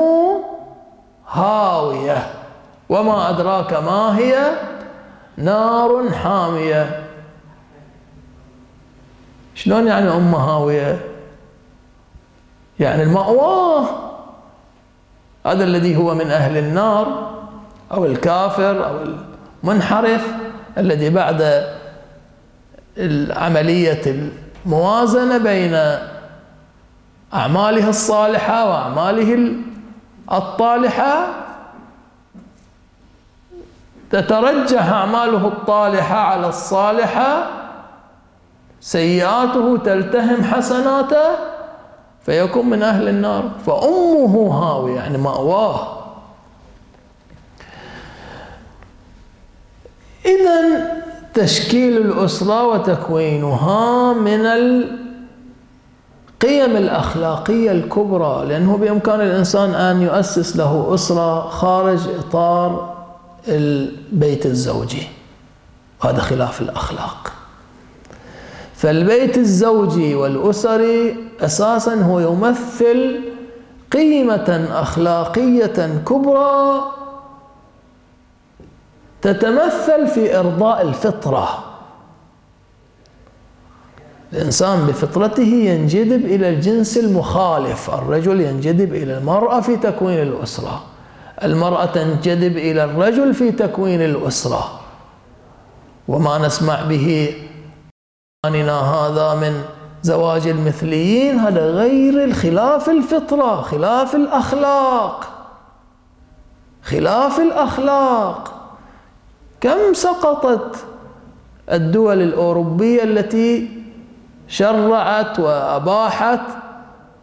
هاوية. 1.29 2.33
وما 2.89 3.31
أدراك 3.31 3.73
ما 3.73 4.19
هي؟ 4.19 4.53
نار 5.37 6.11
حامية. 6.11 7.07
شلون 9.55 9.87
يعني 9.87 10.17
أم 10.17 10.35
هاوية؟ 10.35 11.01
يعني 12.81 13.03
المأواه 13.03 14.10
هذا 15.47 15.65
الذي 15.65 15.97
هو 15.97 16.15
من 16.15 16.31
أهل 16.31 16.57
النار 16.57 17.31
أو 17.93 18.05
الكافر 18.05 18.87
أو 18.87 18.97
المنحرف 19.65 20.27
الذي 20.79 21.11
بعد 21.11 21.67
عملية 23.31 24.31
الموازنة 24.67 25.39
بين 25.39 25.79
أعماله 27.35 27.89
الصالحة 27.89 28.71
وأعماله 28.71 29.53
الطالحة 30.33 31.27
تترجح 34.11 34.83
أعماله 34.87 35.47
الطالحة 35.49 36.17
على 36.19 36.49
الصالحة 36.49 37.47
سيئاته 38.81 39.77
تلتهم 39.85 40.45
حسناته 40.45 41.50
فيكون 42.27 42.71
من 42.71 42.83
أهل 42.83 43.09
النار. 43.09 43.51
فأمه 43.67 44.49
هاوية 44.53 44.95
يعني 44.95 45.19
مأواه. 45.19 45.97
إذا 50.27 50.91
تشكيل 51.35 51.97
الأسرة 51.97 52.67
وتكوينها 52.67 54.13
من 54.13 54.47
القيم 54.47 54.97
الأخلاقية 56.77 57.73
الكبرى 57.73 58.47
لأنه 58.47 58.77
بإمكان 58.77 59.21
الإنسان 59.21 59.75
أن 59.75 60.03
يؤسس 60.03 60.57
له 60.57 60.95
أسرة 60.95 61.49
خارج 61.49 62.01
إطار 62.19 62.97
البيت 63.49 64.47
الزوجي. 64.47 65.09
وهذا 66.05 66.21
خلاف 66.21 66.61
الأخلاق. 66.61 67.33
فالبيت 68.81 69.39
الزوجي 69.39 70.15
والأسري 70.15 71.17
أساسا 71.41 71.95
هو 71.95 72.21
يمثل 72.21 73.21
قيمة 73.93 74.69
أخلاقية 74.73 76.03
كبرى 76.09 76.83
تتمثل 79.23 80.07
في 80.07 80.39
إرضاء 80.39 80.83
الفطرة. 80.83 81.65
الإنسان 84.33 84.87
بفطرته 84.87 85.43
ينجذب 85.43 86.25
إلى 86.25 86.49
الجنس 86.49 86.99
المخالف 86.99 87.91
الرجل 87.91 88.41
ينجذب 88.41 88.95
إلى 88.95 89.19
المرأة 89.19 89.61
في 89.61 89.77
تكوين 89.77 90.23
الأسرة. 90.23 90.83
المرأة 91.43 91.87
تنجذب 91.87 92.57
إلى 92.57 92.85
الرجل 92.85 93.35
في 93.35 93.53
تكوين 93.53 94.03
الأسرة. 94.03 94.81
وما 96.09 96.39
نسمع 96.39 96.83
به 96.83 97.35
هذا 98.47 99.35
من 99.35 99.63
زواج 100.03 100.47
المثليين 100.49 101.39
هذا 101.39 101.67
غير 101.71 102.25
الخلاف 102.25 102.89
الفطرة 102.89 103.63
خلاف 103.63 104.15
الأخلاق. 104.15 105.29
خلاف 106.83 107.41
الأخلاق. 107.41 108.71
كم 109.61 109.95
سقطت 109.95 110.77
الدول 111.73 112.23
الأوروبية 112.23 113.03
التي 113.03 113.69
شرعت 114.49 115.39
وأباحت 115.41 116.41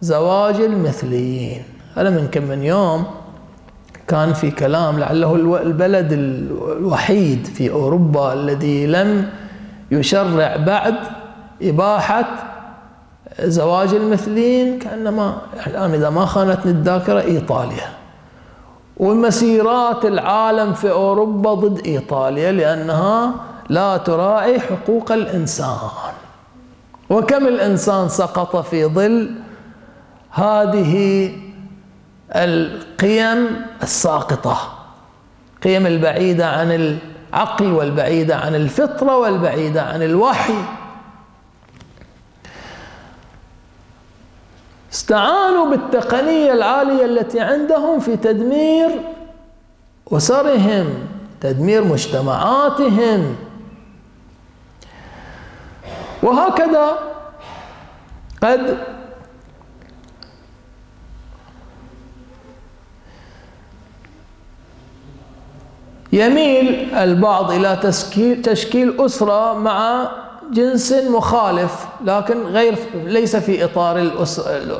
زواج 0.02 0.56
المثليين؟ 0.56 1.64
هذا 1.96 2.10
من 2.10 2.28
كم 2.28 2.44
من 2.44 2.64
يوم 2.64 3.06
كان 4.08 4.34
في 4.34 4.52
كلام 4.52 5.00
لعله 5.00 5.36
البلد 5.62 6.12
الوحيد 6.12 7.46
في 7.46 7.72
أوروبا 7.72 8.34
الذي 8.34 8.88
لم 8.88 9.30
يشرع 9.92 10.56
بعد 10.56 10.96
إباحة 11.62 12.26
زواج 13.40 13.94
المثلين 13.94 14.80
كأنما 14.80 15.38
الآن 15.68 15.94
إذا 15.94 16.10
ما 16.10 16.26
خانتني 16.26 16.72
الذاكرة 16.72 17.22
إيطاليا. 17.22 17.90
ومسيرات 18.98 20.06
العالم 20.06 20.74
في 20.74 20.92
أوروبا 20.92 21.54
ضد 21.54 21.86
إيطاليا 21.86 22.52
لأنها 22.52 23.32
لا 23.70 23.98
تراعي 23.98 24.60
حقوق 24.60 25.12
الإنسان. 25.12 25.78
وكم 27.10 27.48
الإنسان 27.48 28.10
سقط 28.10 28.56
في 28.56 28.86
ظل 28.86 29.36
هذه 30.32 31.32
القيم 32.32 33.66
الساقطة؟ 33.84 34.58
قيم 35.64 35.88
البعيدة 35.88 36.50
عن 36.50 37.00
العقل 37.34 37.72
والبعيدة 37.72 38.36
عن 38.36 38.56
الفطرة 38.56 39.18
والبعيدة 39.18 39.82
عن 39.82 40.04
الوحي. 40.04 40.64
استعانوا 44.94 45.70
بالتقنية 45.70 46.54
العالية 46.54 47.06
التي 47.06 47.40
عندهم 47.40 48.00
في 48.00 48.18
تدمير 48.18 48.90
أسرهم 50.12 50.88
تدمير 51.42 51.84
مجتمعاتهم. 51.84 53.36
وهكذا 56.24 57.00
قد 58.44 58.78
يميل 66.18 66.94
البعض 66.96 67.52
إلى 67.52 67.76
تشكيل, 68.44 68.96
أسرة 69.00 69.54
مع 69.54 70.12
جنس 70.52 70.92
مخالف 70.92 71.86
لكن 72.06 72.44
غير 72.44 72.78
ليس 72.94 73.36
في 73.36 73.64
إطار 73.64 73.98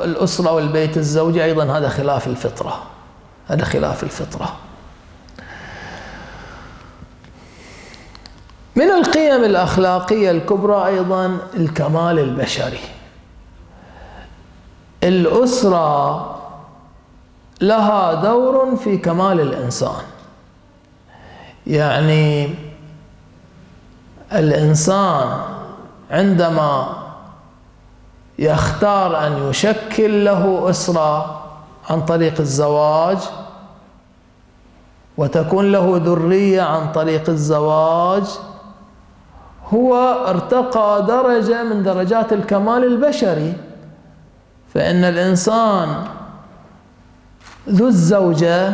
الأسرة 0.04 0.52
والبيت 0.52 0.98
الزوجي 0.98 1.44
أيضا 1.44 1.64
هذا 1.64 1.90
خلاف 1.90 2.28
الفطرة. 2.28 2.84
هذا 3.48 3.66
خلاف 3.66 4.04
الفطرة. 4.04 4.56
من 8.76 8.92
القيم 8.92 9.44
الأخلاقية 9.44 10.32
الكبرى 10.32 10.86
أيضا 10.86 11.38
الكمال 11.54 12.20
البشري. 12.20 12.80
الأسرة 15.04 16.38
لها 17.62 18.14
دور 18.14 18.76
في 18.76 18.98
كمال 18.98 19.40
الإنسان. 19.40 20.02
يعني 21.68 22.56
الإنسان 24.34 25.40
عندما 26.12 26.88
يختار 28.40 29.28
أن 29.28 29.50
يشكل 29.50 30.26
له 30.26 30.70
أسرة 30.70 31.44
عن 31.90 32.06
طريق 32.06 32.40
الزواج 32.40 33.18
وتكون 35.18 35.72
له 35.72 36.02
ذرية 36.06 36.62
عن 36.62 36.92
طريق 36.92 37.30
الزواج 37.30 38.24
هو 39.74 39.96
ارتقى 40.28 41.06
درجة 41.08 41.64
من 41.64 41.84
درجات 41.84 42.34
الكمال 42.34 42.84
البشري. 42.84 43.54
فإن 44.74 45.04
الإنسان 45.04 46.04
ذو 47.70 47.88
الزوجة 47.88 48.74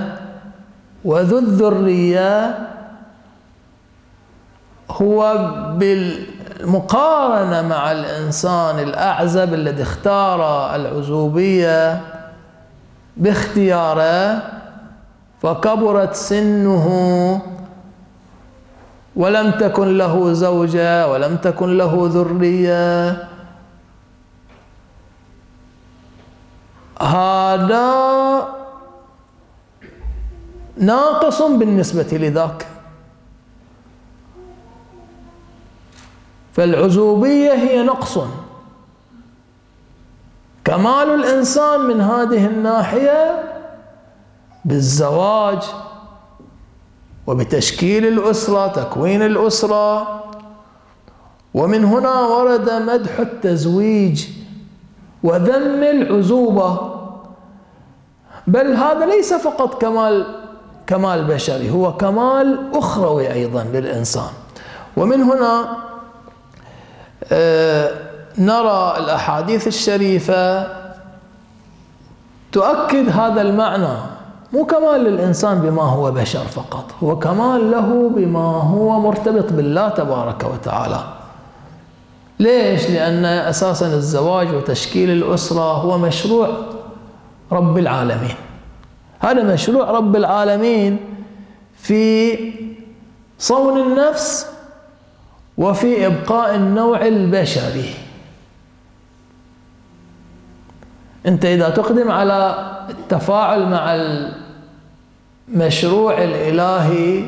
وذو 1.06 1.38
الذرية 1.38 2.58
هو 5.04 5.36
بالمقارنة 5.78 7.62
مع 7.68 7.92
الإنسان 7.92 8.80
الأعزب 8.80 9.54
الذي 9.54 9.84
اختار 9.84 10.76
العزوبية 10.76 12.02
باختياره 13.18 14.42
فكبرت 15.42 16.16
سنه 16.16 16.88
ولم 19.16 19.52
تكن 19.52 19.98
له 19.98 20.34
زوجة 20.34 21.08
ولم 21.12 21.36
تكن 21.38 21.78
له 21.78 22.10
ذرية. 22.12 23.28
هذا 27.02 27.94
ناقص 30.78 31.42
بالنسبة 31.42 32.18
لذاك. 32.18 32.73
فالعزوبية 36.54 37.54
هي 37.54 37.84
نقص. 37.84 38.20
كمال 40.66 41.10
الإنسان 41.14 41.80
من 41.80 42.02
هذه 42.02 42.46
الناحية 42.46 43.44
بالزواج 44.66 45.64
وبتشكيل 47.28 48.08
الأسرة 48.08 48.68
تكوين 48.68 49.22
الأسرة. 49.22 50.20
ومن 51.54 51.86
هنا 51.86 52.22
ورد 52.22 52.70
مدح 52.72 53.20
التزويج 53.20 54.28
وذم 55.24 55.84
العزوبة. 55.84 56.94
بل 58.48 58.76
هذا 58.76 59.06
ليس 59.06 59.34
فقط 59.34 59.82
كمال 59.82 60.26
كمال 60.88 61.24
بشري 61.24 61.72
هو 61.72 61.98
كمال 61.98 62.72
أخروي 62.74 63.34
أيضا 63.34 63.64
للإنسان. 63.64 64.30
ومن 64.98 65.22
هنا 65.22 65.78
نرى 68.38 68.94
الأحاديث 68.98 69.68
الشريفة 69.68 70.68
تؤكد 72.52 73.10
هذا 73.10 73.42
المعنى 73.42 73.98
مو 74.54 74.66
كمال 74.66 75.02
للإنسان 75.04 75.60
بما 75.62 75.82
هو 75.82 76.12
بشر 76.12 76.40
فقط 76.40 76.92
هو 77.04 77.20
كمال 77.20 77.72
له 77.72 78.10
بما 78.16 78.62
هو 78.62 79.00
مرتبط 79.00 79.54
بالله 79.54 79.90
تبارك 79.90 80.44
وتعالى 80.54 81.00
ليش؟ 82.40 82.90
لأن 82.90 83.26
أساسا 83.26 83.88
الزواج 83.88 84.56
وتشكيل 84.56 85.10
الأسرة 85.10 85.74
هو 85.74 85.98
مشروع 85.98 86.50
رب 87.52 87.78
العالمين 87.78 88.36
هذا 89.20 89.44
مشروع 89.44 89.92
رب 89.92 90.16
العالمين 90.16 90.98
في 91.78 92.38
صون 93.40 93.80
النفس 93.82 94.53
وفي 95.58 96.08
إبقاء 96.08 96.56
النوع 96.56 97.06
البشري. 97.08 97.94
أنت 101.26 101.46
إذا 101.46 101.70
تقدم 101.70 102.12
على 102.12 102.56
التفاعل 102.90 103.70
مع 103.70 103.96
المشروع 105.50 106.24
الإلهي 106.24 107.24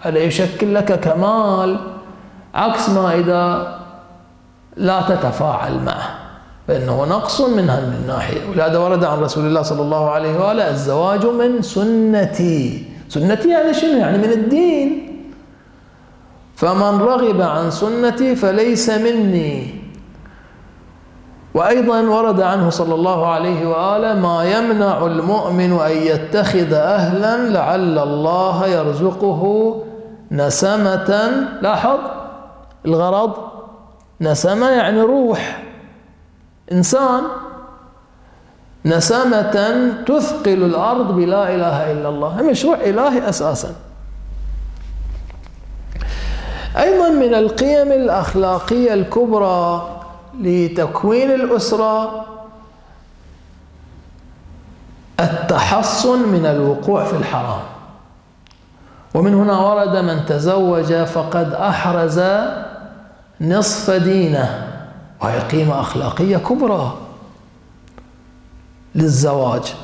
هذا 0.00 0.18
يشكل 0.18 0.74
لك 0.74 1.00
كمال 1.00 1.80
عكس 2.54 2.88
ما 2.88 3.14
إذا 3.14 3.78
لا 4.76 5.00
تتفاعل 5.00 5.80
معه. 5.84 6.18
فإنه 6.68 7.04
نقص 7.04 7.40
من 7.40 7.70
هذه 7.70 7.94
الناحية 8.02 8.50
ولهذا 8.50 8.78
ورد 8.78 9.04
عن 9.04 9.18
رسول 9.18 9.46
الله 9.46 9.62
صلى 9.62 9.82
الله 9.82 10.10
عليه 10.10 10.38
وآله 10.38 10.70
الزواج 10.70 11.26
من 11.26 11.62
سنتي. 11.62 12.84
سنتي 13.08 13.48
يعني 13.48 13.74
شنو؟ 13.74 13.98
يعني 13.98 14.18
من 14.18 14.30
الدين. 14.32 15.07
فمن 16.58 16.98
رغب 16.98 17.40
عن 17.40 17.70
سنتي 17.70 18.36
فليس 18.36 18.90
مني. 18.90 19.78
وأيضا 21.54 22.00
ورد 22.00 22.40
عنه 22.40 22.70
صلى 22.70 22.94
الله 22.94 23.26
عليه 23.26 23.66
وآله 23.66 24.20
ما 24.20 24.44
يمنع 24.44 25.06
المؤمن 25.06 25.72
أن 25.72 25.90
يتخذ 25.90 26.72
أهلا 26.72 27.48
لعل 27.48 27.98
الله 27.98 28.66
يرزقه 28.66 29.42
نسمة. 30.30 31.10
لاحظ 31.62 31.98
الغرض. 32.86 33.32
نسمة 34.20 34.68
يعني 34.70 35.00
روح. 35.02 35.62
إنسان 36.72 37.22
نسمة 38.84 39.56
تثقل 40.06 40.62
الأرض 40.64 41.14
بلا 41.14 41.54
إله 41.54 41.92
إلا 41.92 42.08
الله. 42.08 42.42
مشروع 42.42 42.76
إلهي 42.82 43.28
أساسا. 43.28 43.87
أيضا 46.78 47.08
من 47.08 47.34
القيم 47.34 47.92
الأخلاقية 47.92 48.94
الكبرى 48.94 49.88
لتكوين 50.40 51.30
الأسرة 51.30 52.24
التحصن 55.20 56.28
من 56.28 56.46
الوقوع 56.46 57.04
في 57.04 57.16
الحرام. 57.16 57.60
ومن 59.14 59.34
هنا 59.34 59.58
ورد 59.58 59.96
من 59.96 60.26
تزوج 60.26 60.92
فقد 60.94 61.52
أحرز 61.52 62.20
نصف 63.40 63.90
دينه 63.90 64.68
وهي 65.20 65.38
قيمة 65.38 65.80
أخلاقية 65.80 66.36
كبرى 66.36 66.98
للزواج. 68.94 69.74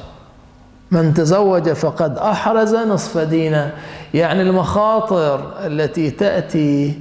من 0.94 1.14
تزوج 1.14 1.68
فقد 1.72 2.18
أحرز 2.18 2.74
نصف 2.74 3.18
دينه. 3.18 3.72
يعني 4.14 4.42
المخاطر 4.42 5.52
التي 5.66 6.10
تأتي 6.10 6.98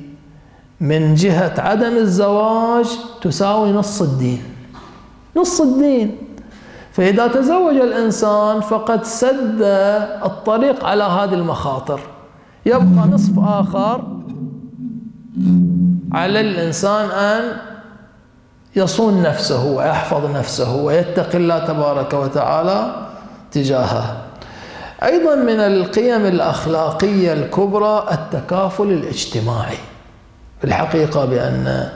من 0.82 1.16
جهة 1.16 1.54
عدم 1.58 1.98
الزواج 1.98 2.86
تساوي 3.22 3.72
نص 3.72 4.02
الدين. 4.02 4.44
نص 5.36 5.62
الدين. 5.62 6.18
فإذا 6.92 7.28
تزوج 7.28 7.76
الإنسان 7.76 8.62
فقد 8.62 9.04
سد 9.04 9.62
الطريق 10.26 10.86
على 10.86 11.04
هذه 11.04 11.34
المخاطر. 11.34 12.00
يبقى 12.66 13.08
نصف 13.12 13.40
آخر 13.40 14.04
على 16.12 16.42
الإنسان 16.42 17.10
أن 17.10 17.44
يصون 18.76 19.22
نفسه 19.22 19.66
ويحفظ 19.66 20.36
نفسه 20.36 20.76
ويتقي 20.76 21.38
الله 21.38 21.60
تبارك 21.66 22.14
وتعالى. 22.14 23.03
تجاهه 23.54 24.18
أيضا 25.04 25.36
من 25.36 25.60
القيم 25.60 26.26
الأخلاقية 26.26 27.34
الكبرى 27.34 28.06
التكافل 28.12 28.92
الاجتماعي. 28.92 29.78
في 30.60 30.68
الحقيقة 30.68 31.26
بأن 31.26 31.90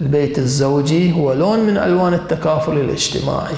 البيت 0.00 0.38
الزوجي 0.38 1.12
هو 1.12 1.32
لون 1.32 1.60
من 1.60 1.76
ألوان 1.76 2.14
التكافل 2.14 2.72
الاجتماعي. 2.72 3.54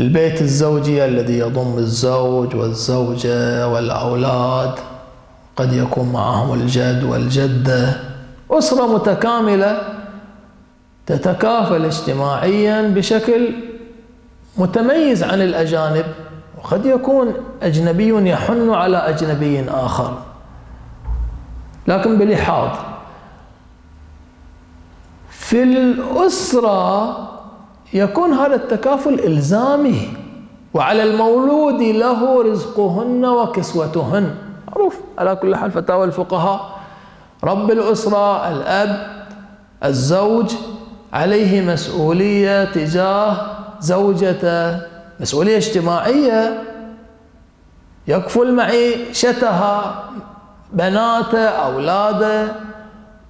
البيت 0.00 0.42
الزوجي 0.42 1.04
الذي 1.04 1.38
يضم 1.38 1.78
الزوج 1.78 2.56
والزوجة 2.56 3.68
والأولاد 3.68 4.74
قد 5.56 5.72
يكون 5.72 6.12
معهم 6.12 6.60
الجد 6.60 7.04
والجدة. 7.04 8.00
أسرة 8.50 8.94
متكاملة 8.94 9.78
تتكافل 11.06 11.84
اجتماعيا 11.84 12.82
بشكل 12.82 13.50
متميز 14.58 15.24
عن 15.24 15.42
الأجانب 15.42 16.04
وقد 16.58 16.86
يكون 16.86 17.34
أجنبي 17.62 18.30
يحن 18.30 18.70
على 18.70 18.96
أجنبي 18.96 19.64
آخر. 19.70 20.18
لكن 21.86 22.18
بلحاظ 22.18 22.70
في 25.30 25.62
الأسرة 25.62 27.16
يكون 27.92 28.32
هذا 28.32 28.54
التكافل 28.54 29.14
إلزامي 29.14 30.08
وعلى 30.74 31.02
المولود 31.02 31.82
له 31.82 32.42
رزقهن 32.42 33.24
وكسوتهن. 33.24 34.34
معروف 34.68 34.96
على 35.18 35.36
كل 35.36 35.56
حال 35.56 35.70
فتاوى 35.70 36.04
الفقهاء. 36.04 36.80
رب 37.44 37.70
الأسرة 37.70 38.48
الأب 38.48 39.26
الزوج 39.84 40.52
عليه 41.12 41.72
مسؤولية 41.72 42.64
تجاه 42.64 43.55
زوجته. 43.80 44.80
مسؤولية 45.20 45.56
اجتماعية. 45.56 46.62
يكفل 48.08 48.54
معيشتها 48.54 50.04
بناته 50.72 51.48
أولاده. 51.48 52.52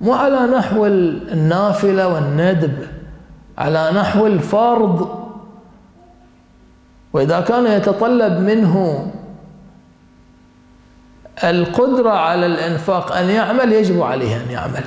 مو 0.00 0.12
على 0.12 0.40
نحو 0.40 0.86
النافلة 0.86 2.08
والندب 2.08 2.86
على 3.58 3.90
نحو 3.94 4.26
الفرض. 4.26 5.26
وإذا 7.12 7.40
كان 7.40 7.66
يتطلب 7.66 8.40
منه 8.40 9.06
القدرة 11.44 12.10
على 12.10 12.46
الإنفاق 12.46 13.16
أن 13.16 13.30
يعمل 13.30 13.72
يجب 13.72 14.02
عليه 14.02 14.36
أن 14.36 14.50
يعمل. 14.50 14.84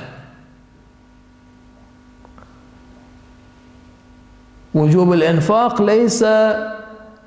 وجوب 4.79 5.13
الإنفاق 5.13 5.81
ليس 5.81 6.25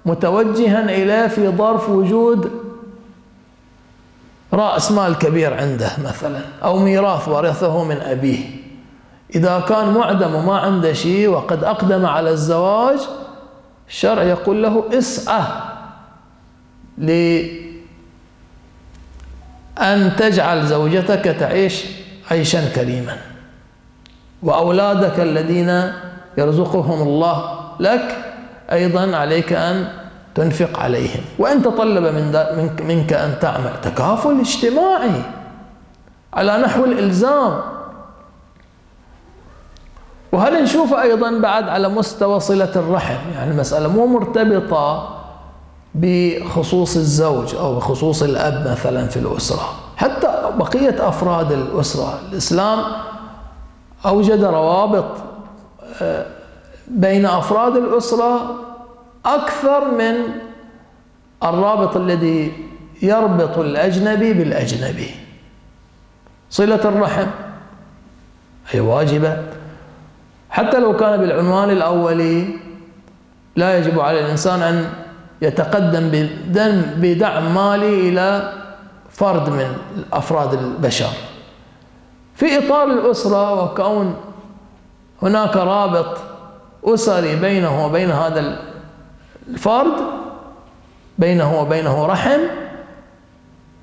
متوجها 0.06 0.84
إليه 0.84 1.26
في 1.26 1.48
ظرف 1.48 1.88
وجود 1.88 2.50
رأس 4.52 4.92
مال 4.92 5.18
كبير 5.18 5.54
عنده 5.54 5.90
مثلا 6.04 6.40
أو 6.62 6.78
ميراث 6.78 7.28
ورثه 7.28 7.84
من 7.84 7.96
أبيه. 7.96 8.44
إذا 9.34 9.60
كان 9.68 9.94
معدم 9.94 10.34
وما 10.34 10.58
عنده 10.58 10.92
شيء 10.92 11.28
وقد 11.28 11.64
أقدم 11.64 12.06
على 12.06 12.30
الزواج 12.30 12.98
الشرع 13.88 14.22
يقول 14.22 14.62
له 14.62 14.84
اسعى 14.98 15.42
لأن 16.98 17.72
تجعل 20.16 20.66
زوجتك 20.66 21.36
تعيش 21.40 21.84
عيشا 22.30 22.68
كريما. 22.74 23.16
وأولادك 24.42 25.20
الذين 25.20 25.92
يرزقهم 26.38 27.02
الله 27.02 27.58
لك 27.80 28.24
أيضا 28.72 29.16
عليك 29.16 29.52
أن 29.52 29.88
تنفق 30.34 30.78
عليهم. 30.78 31.20
وإن 31.38 31.62
تطلب 31.62 32.04
من 32.04 32.70
منك 32.88 33.12
أن 33.12 33.38
تعمل. 33.40 33.72
تكافل 33.82 34.40
اجتماعي 34.40 35.22
على 36.34 36.58
نحو 36.58 36.84
الإلزام. 36.84 37.60
وهل 40.32 40.62
نشوف 40.62 40.94
أيضا 40.94 41.38
بعد 41.38 41.68
على 41.68 41.88
مستوى 41.88 42.40
صلة 42.40 42.72
الرحم؟ 42.76 43.30
يعني 43.34 43.50
المسألة 43.50 43.88
مو 43.88 44.06
مرتبطة 44.06 45.18
بخصوص 45.94 46.96
الزوج 46.96 47.54
أو 47.54 47.76
بخصوص 47.76 48.22
الأب 48.22 48.68
مثلا 48.70 49.06
في 49.06 49.16
الأسرة. 49.16 49.68
حتى 49.96 50.52
بقية 50.58 51.08
أفراد 51.08 51.52
الأسرة. 51.52 52.18
الإسلام 52.32 52.78
أوجد 54.06 54.44
روابط 54.44 55.04
بين 56.88 57.26
أفراد 57.26 57.76
الأسرة 57.76 58.60
أكثر 59.26 59.90
من 59.90 60.14
الرابط 61.42 61.96
الذي 61.96 62.52
يربط 63.02 63.58
الأجنبي 63.58 64.32
بالأجنبي. 64.32 65.10
صلة 66.50 66.84
الرحم. 66.84 67.26
هي 68.70 68.80
واجبة. 68.80 69.42
حتى 70.50 70.80
لو 70.80 70.96
كان 70.96 71.20
بالعنوان 71.20 71.70
الأولي 71.70 72.56
لا 73.56 73.78
يجب 73.78 74.00
على 74.00 74.20
الإنسان 74.20 74.62
أن 74.62 74.90
يتقدم 75.42 76.10
بدعم 76.96 77.54
مالي 77.54 78.08
إلى 78.08 78.52
فرد 79.10 79.48
من 79.48 79.76
أفراد 80.12 80.52
البشر. 80.52 81.10
في 82.34 82.58
إطار 82.58 82.86
الأسرة 82.86 83.62
وكون 83.64 84.16
هناك 85.22 85.56
رابط 85.56 86.18
أسري 86.84 87.36
بينه 87.36 87.86
وبين 87.86 88.10
هذا 88.10 88.58
الفرد 89.48 89.92
بينه 91.18 91.60
وبينه 91.60 92.06
رحم 92.06 92.40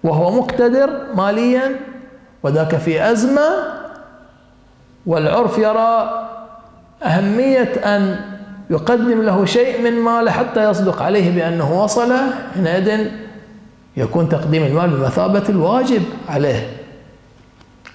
وهو 0.03 0.31
مقتدر 0.31 0.89
ماليا 1.15 1.75
وذاك 2.43 2.75
في 2.75 3.11
أزمة 3.11 3.49
والعرف 5.05 5.57
يرى 5.57 6.25
أهمية 7.03 7.71
أن 7.85 8.19
يقدم 8.69 9.21
له 9.21 9.45
شيء 9.45 9.81
من 9.81 9.93
ماله 9.99 10.31
حتى 10.31 10.69
يصدق 10.69 11.01
عليه 11.01 11.35
بأنه 11.35 11.83
وصل 11.83 12.13
حينئذ 12.53 13.07
يكون 13.97 14.29
تقديم 14.29 14.63
المال 14.63 14.89
بمثابة 14.89 15.43
الواجب 15.49 16.03
عليه. 16.29 16.77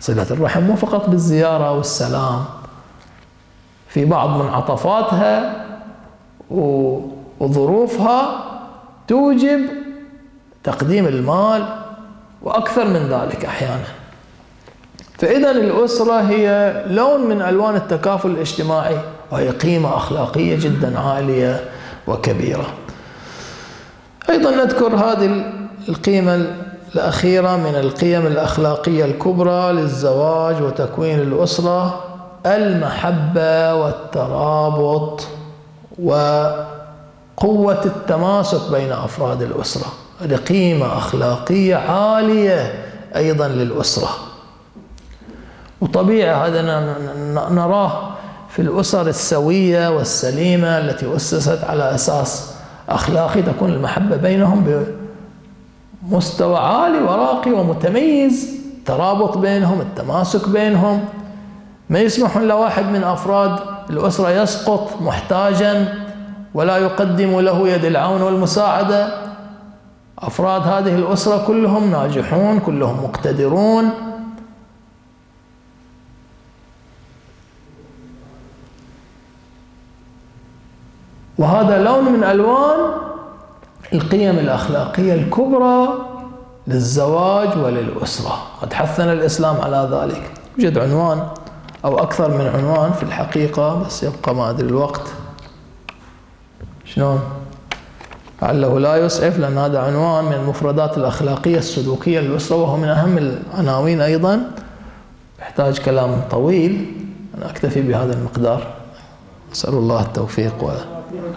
صلة 0.01 0.27
الرحم 0.31 0.63
مو 0.63 0.77
فقط 0.77 1.09
بالزيارة 1.09 1.73
والسلام. 1.73 2.45
في 3.95 4.05
بعض 4.05 4.43
منعطفاتها 4.43 5.65
وظروفها 7.41 8.45
توجب 9.09 9.61
تقديم 10.65 11.07
المال 11.07 11.65
وأكثر 12.43 12.85
من 12.85 13.09
ذلك 13.09 13.45
أحيانا. 13.45 13.85
فإذا 15.19 15.51
الأسرة 15.51 16.21
هي 16.21 16.73
لون 16.87 17.21
من 17.21 17.43
ألوان 17.43 17.77
التكافل 17.77 18.31
الاجتماعي 18.31 18.97
وهي 19.31 19.51
قيمة 19.51 19.97
أخلاقية 19.97 20.57
جدا 20.61 20.99
عالية 20.99 21.65
وكبيرة. 22.07 22.67
أيضا 24.31 24.51
نذكر 24.51 24.95
هذه 24.95 25.53
القيمة 25.89 26.47
الأخيرة 26.95 27.57
من 27.57 27.75
القيم 27.75 28.27
الأخلاقية 28.27 29.05
الكبرى 29.05 29.73
للزواج 29.73 30.63
وتكوين 30.63 31.21
الأسرة. 31.21 32.14
المحبة 32.47 33.75
والترابط 33.75 35.27
وقوة 36.03 37.85
التماسك 37.85 38.71
بين 38.73 38.93
أفراد 38.93 39.43
الأسرة. 39.43 39.87
هذه 40.21 40.37
قيمة 40.37 40.99
أخلاقية 40.99 41.77
عالية 41.77 42.85
أيضا 43.17 43.49
للأسرة. 43.49 44.09
وطبيعي 45.81 46.35
هذا 46.35 46.63
نراه 47.51 48.11
في 48.51 48.63
الأسر 48.63 49.07
السوية 49.07 49.89
والسليمة 49.97 50.79
التي 50.79 51.17
أسست 51.17 51.65
على 51.65 51.95
أساس 51.95 52.55
أخلاقي 52.89 53.43
تكون 53.43 53.71
المحبة 53.71 54.17
بينهم 54.17 54.87
بمستوى 56.11 56.59
عالي 56.59 56.99
وراقي 56.99 57.51
ومتميز. 57.53 58.55
ترابط 58.87 59.39
بينهم 59.39 59.81
التماسك 59.81 60.49
بينهم 60.49 61.05
ما 61.91 61.99
يسمحون 61.99 62.49
لواحد 62.49 62.85
من 62.85 63.05
أفراد 63.05 63.59
الأسرة 63.91 64.31
يسقط 64.31 65.03
محتاجا 65.03 65.95
ولا 66.55 66.79
يقدم 66.79 67.41
له 67.41 67.69
يد 67.69 67.85
العون 67.85 68.23
والمساعدة. 68.23 69.25
أفراد 70.19 70.63
هذه 70.63 70.95
الأسرة 70.95 71.47
كلهم 71.47 71.91
ناجحون 71.91 72.61
كلهم 72.61 73.05
مقتدرون. 73.05 73.91
وهذا 81.39 81.83
لون 81.83 82.13
من 82.13 82.25
ألوان 82.25 82.81
القيم 83.93 84.39
الأخلاقية 84.39 85.15
الكبرى 85.15 85.89
للزواج 86.67 87.59
وللأسرة. 87.59 88.43
قد 88.63 88.73
حثنا 88.73 89.13
الإسلام 89.13 89.61
على 89.61 89.89
ذلك. 89.93 90.31
يوجد 90.59 90.79
عنوان. 90.79 91.29
أو 91.85 91.99
أكثر 91.99 92.31
من 92.39 92.47
عنوان 92.47 92.93
في 92.93 93.03
الحقيقة 93.03 93.83
بس 93.83 94.03
يبقى 94.03 94.35
ما 94.35 94.51
أدري 94.51 94.67
الوقت. 94.67 95.03
شلون؟ 96.85 97.21
لعله 98.43 98.81
لا 98.81 98.97
يسعف 98.97 99.39
لأن 99.39 99.59
هذا 99.59 99.79
عنوان 99.79 100.25
من 100.25 100.33
المفردات 100.33 100.99
الأخلاقية 100.99 101.59
السلوكية 101.59 102.21
للأسرة 102.21 102.57
وهو 102.57 102.77
من 102.77 102.89
أهم 102.89 103.19
العناوين 103.19 104.01
أيضا. 104.01 104.41
يحتاج 105.41 105.79
كلام 105.79 106.21
طويل. 106.31 106.93
أنا 107.39 107.51
أكتفي 107.51 107.83
بهذا 107.83 108.13
المقدار. 108.13 108.67
أسأل 109.53 109.75
الله 109.75 110.01
التوفيق 110.03 110.55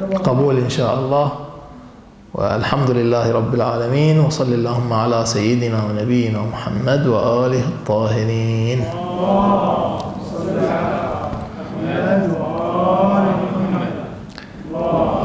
والقبول 0.02 0.58
إن 0.58 0.70
شاء 0.70 1.00
الله. 1.00 1.32
والحمد 2.34 2.92
لله 2.92 3.32
رب 3.32 3.54
العالمين. 3.54 4.20
وصل 4.20 4.54
اللهم 4.54 4.94
على 4.94 5.26
سيدنا 5.26 5.84
ونبينا 5.84 6.42
محمد 6.42 7.08
وآله 7.08 7.60
الطاهرين. 7.60 8.84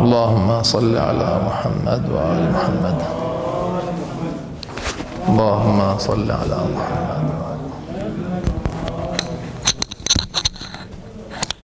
اللهم 0.03 0.62
صل 0.62 0.97
على 0.97 1.30
محمد 1.47 2.03
وآل 2.11 2.43
محمد. 2.53 2.99
اللهم 5.28 5.99
صل 5.99 6.28
على 6.30 6.59
محمد. 6.74 7.32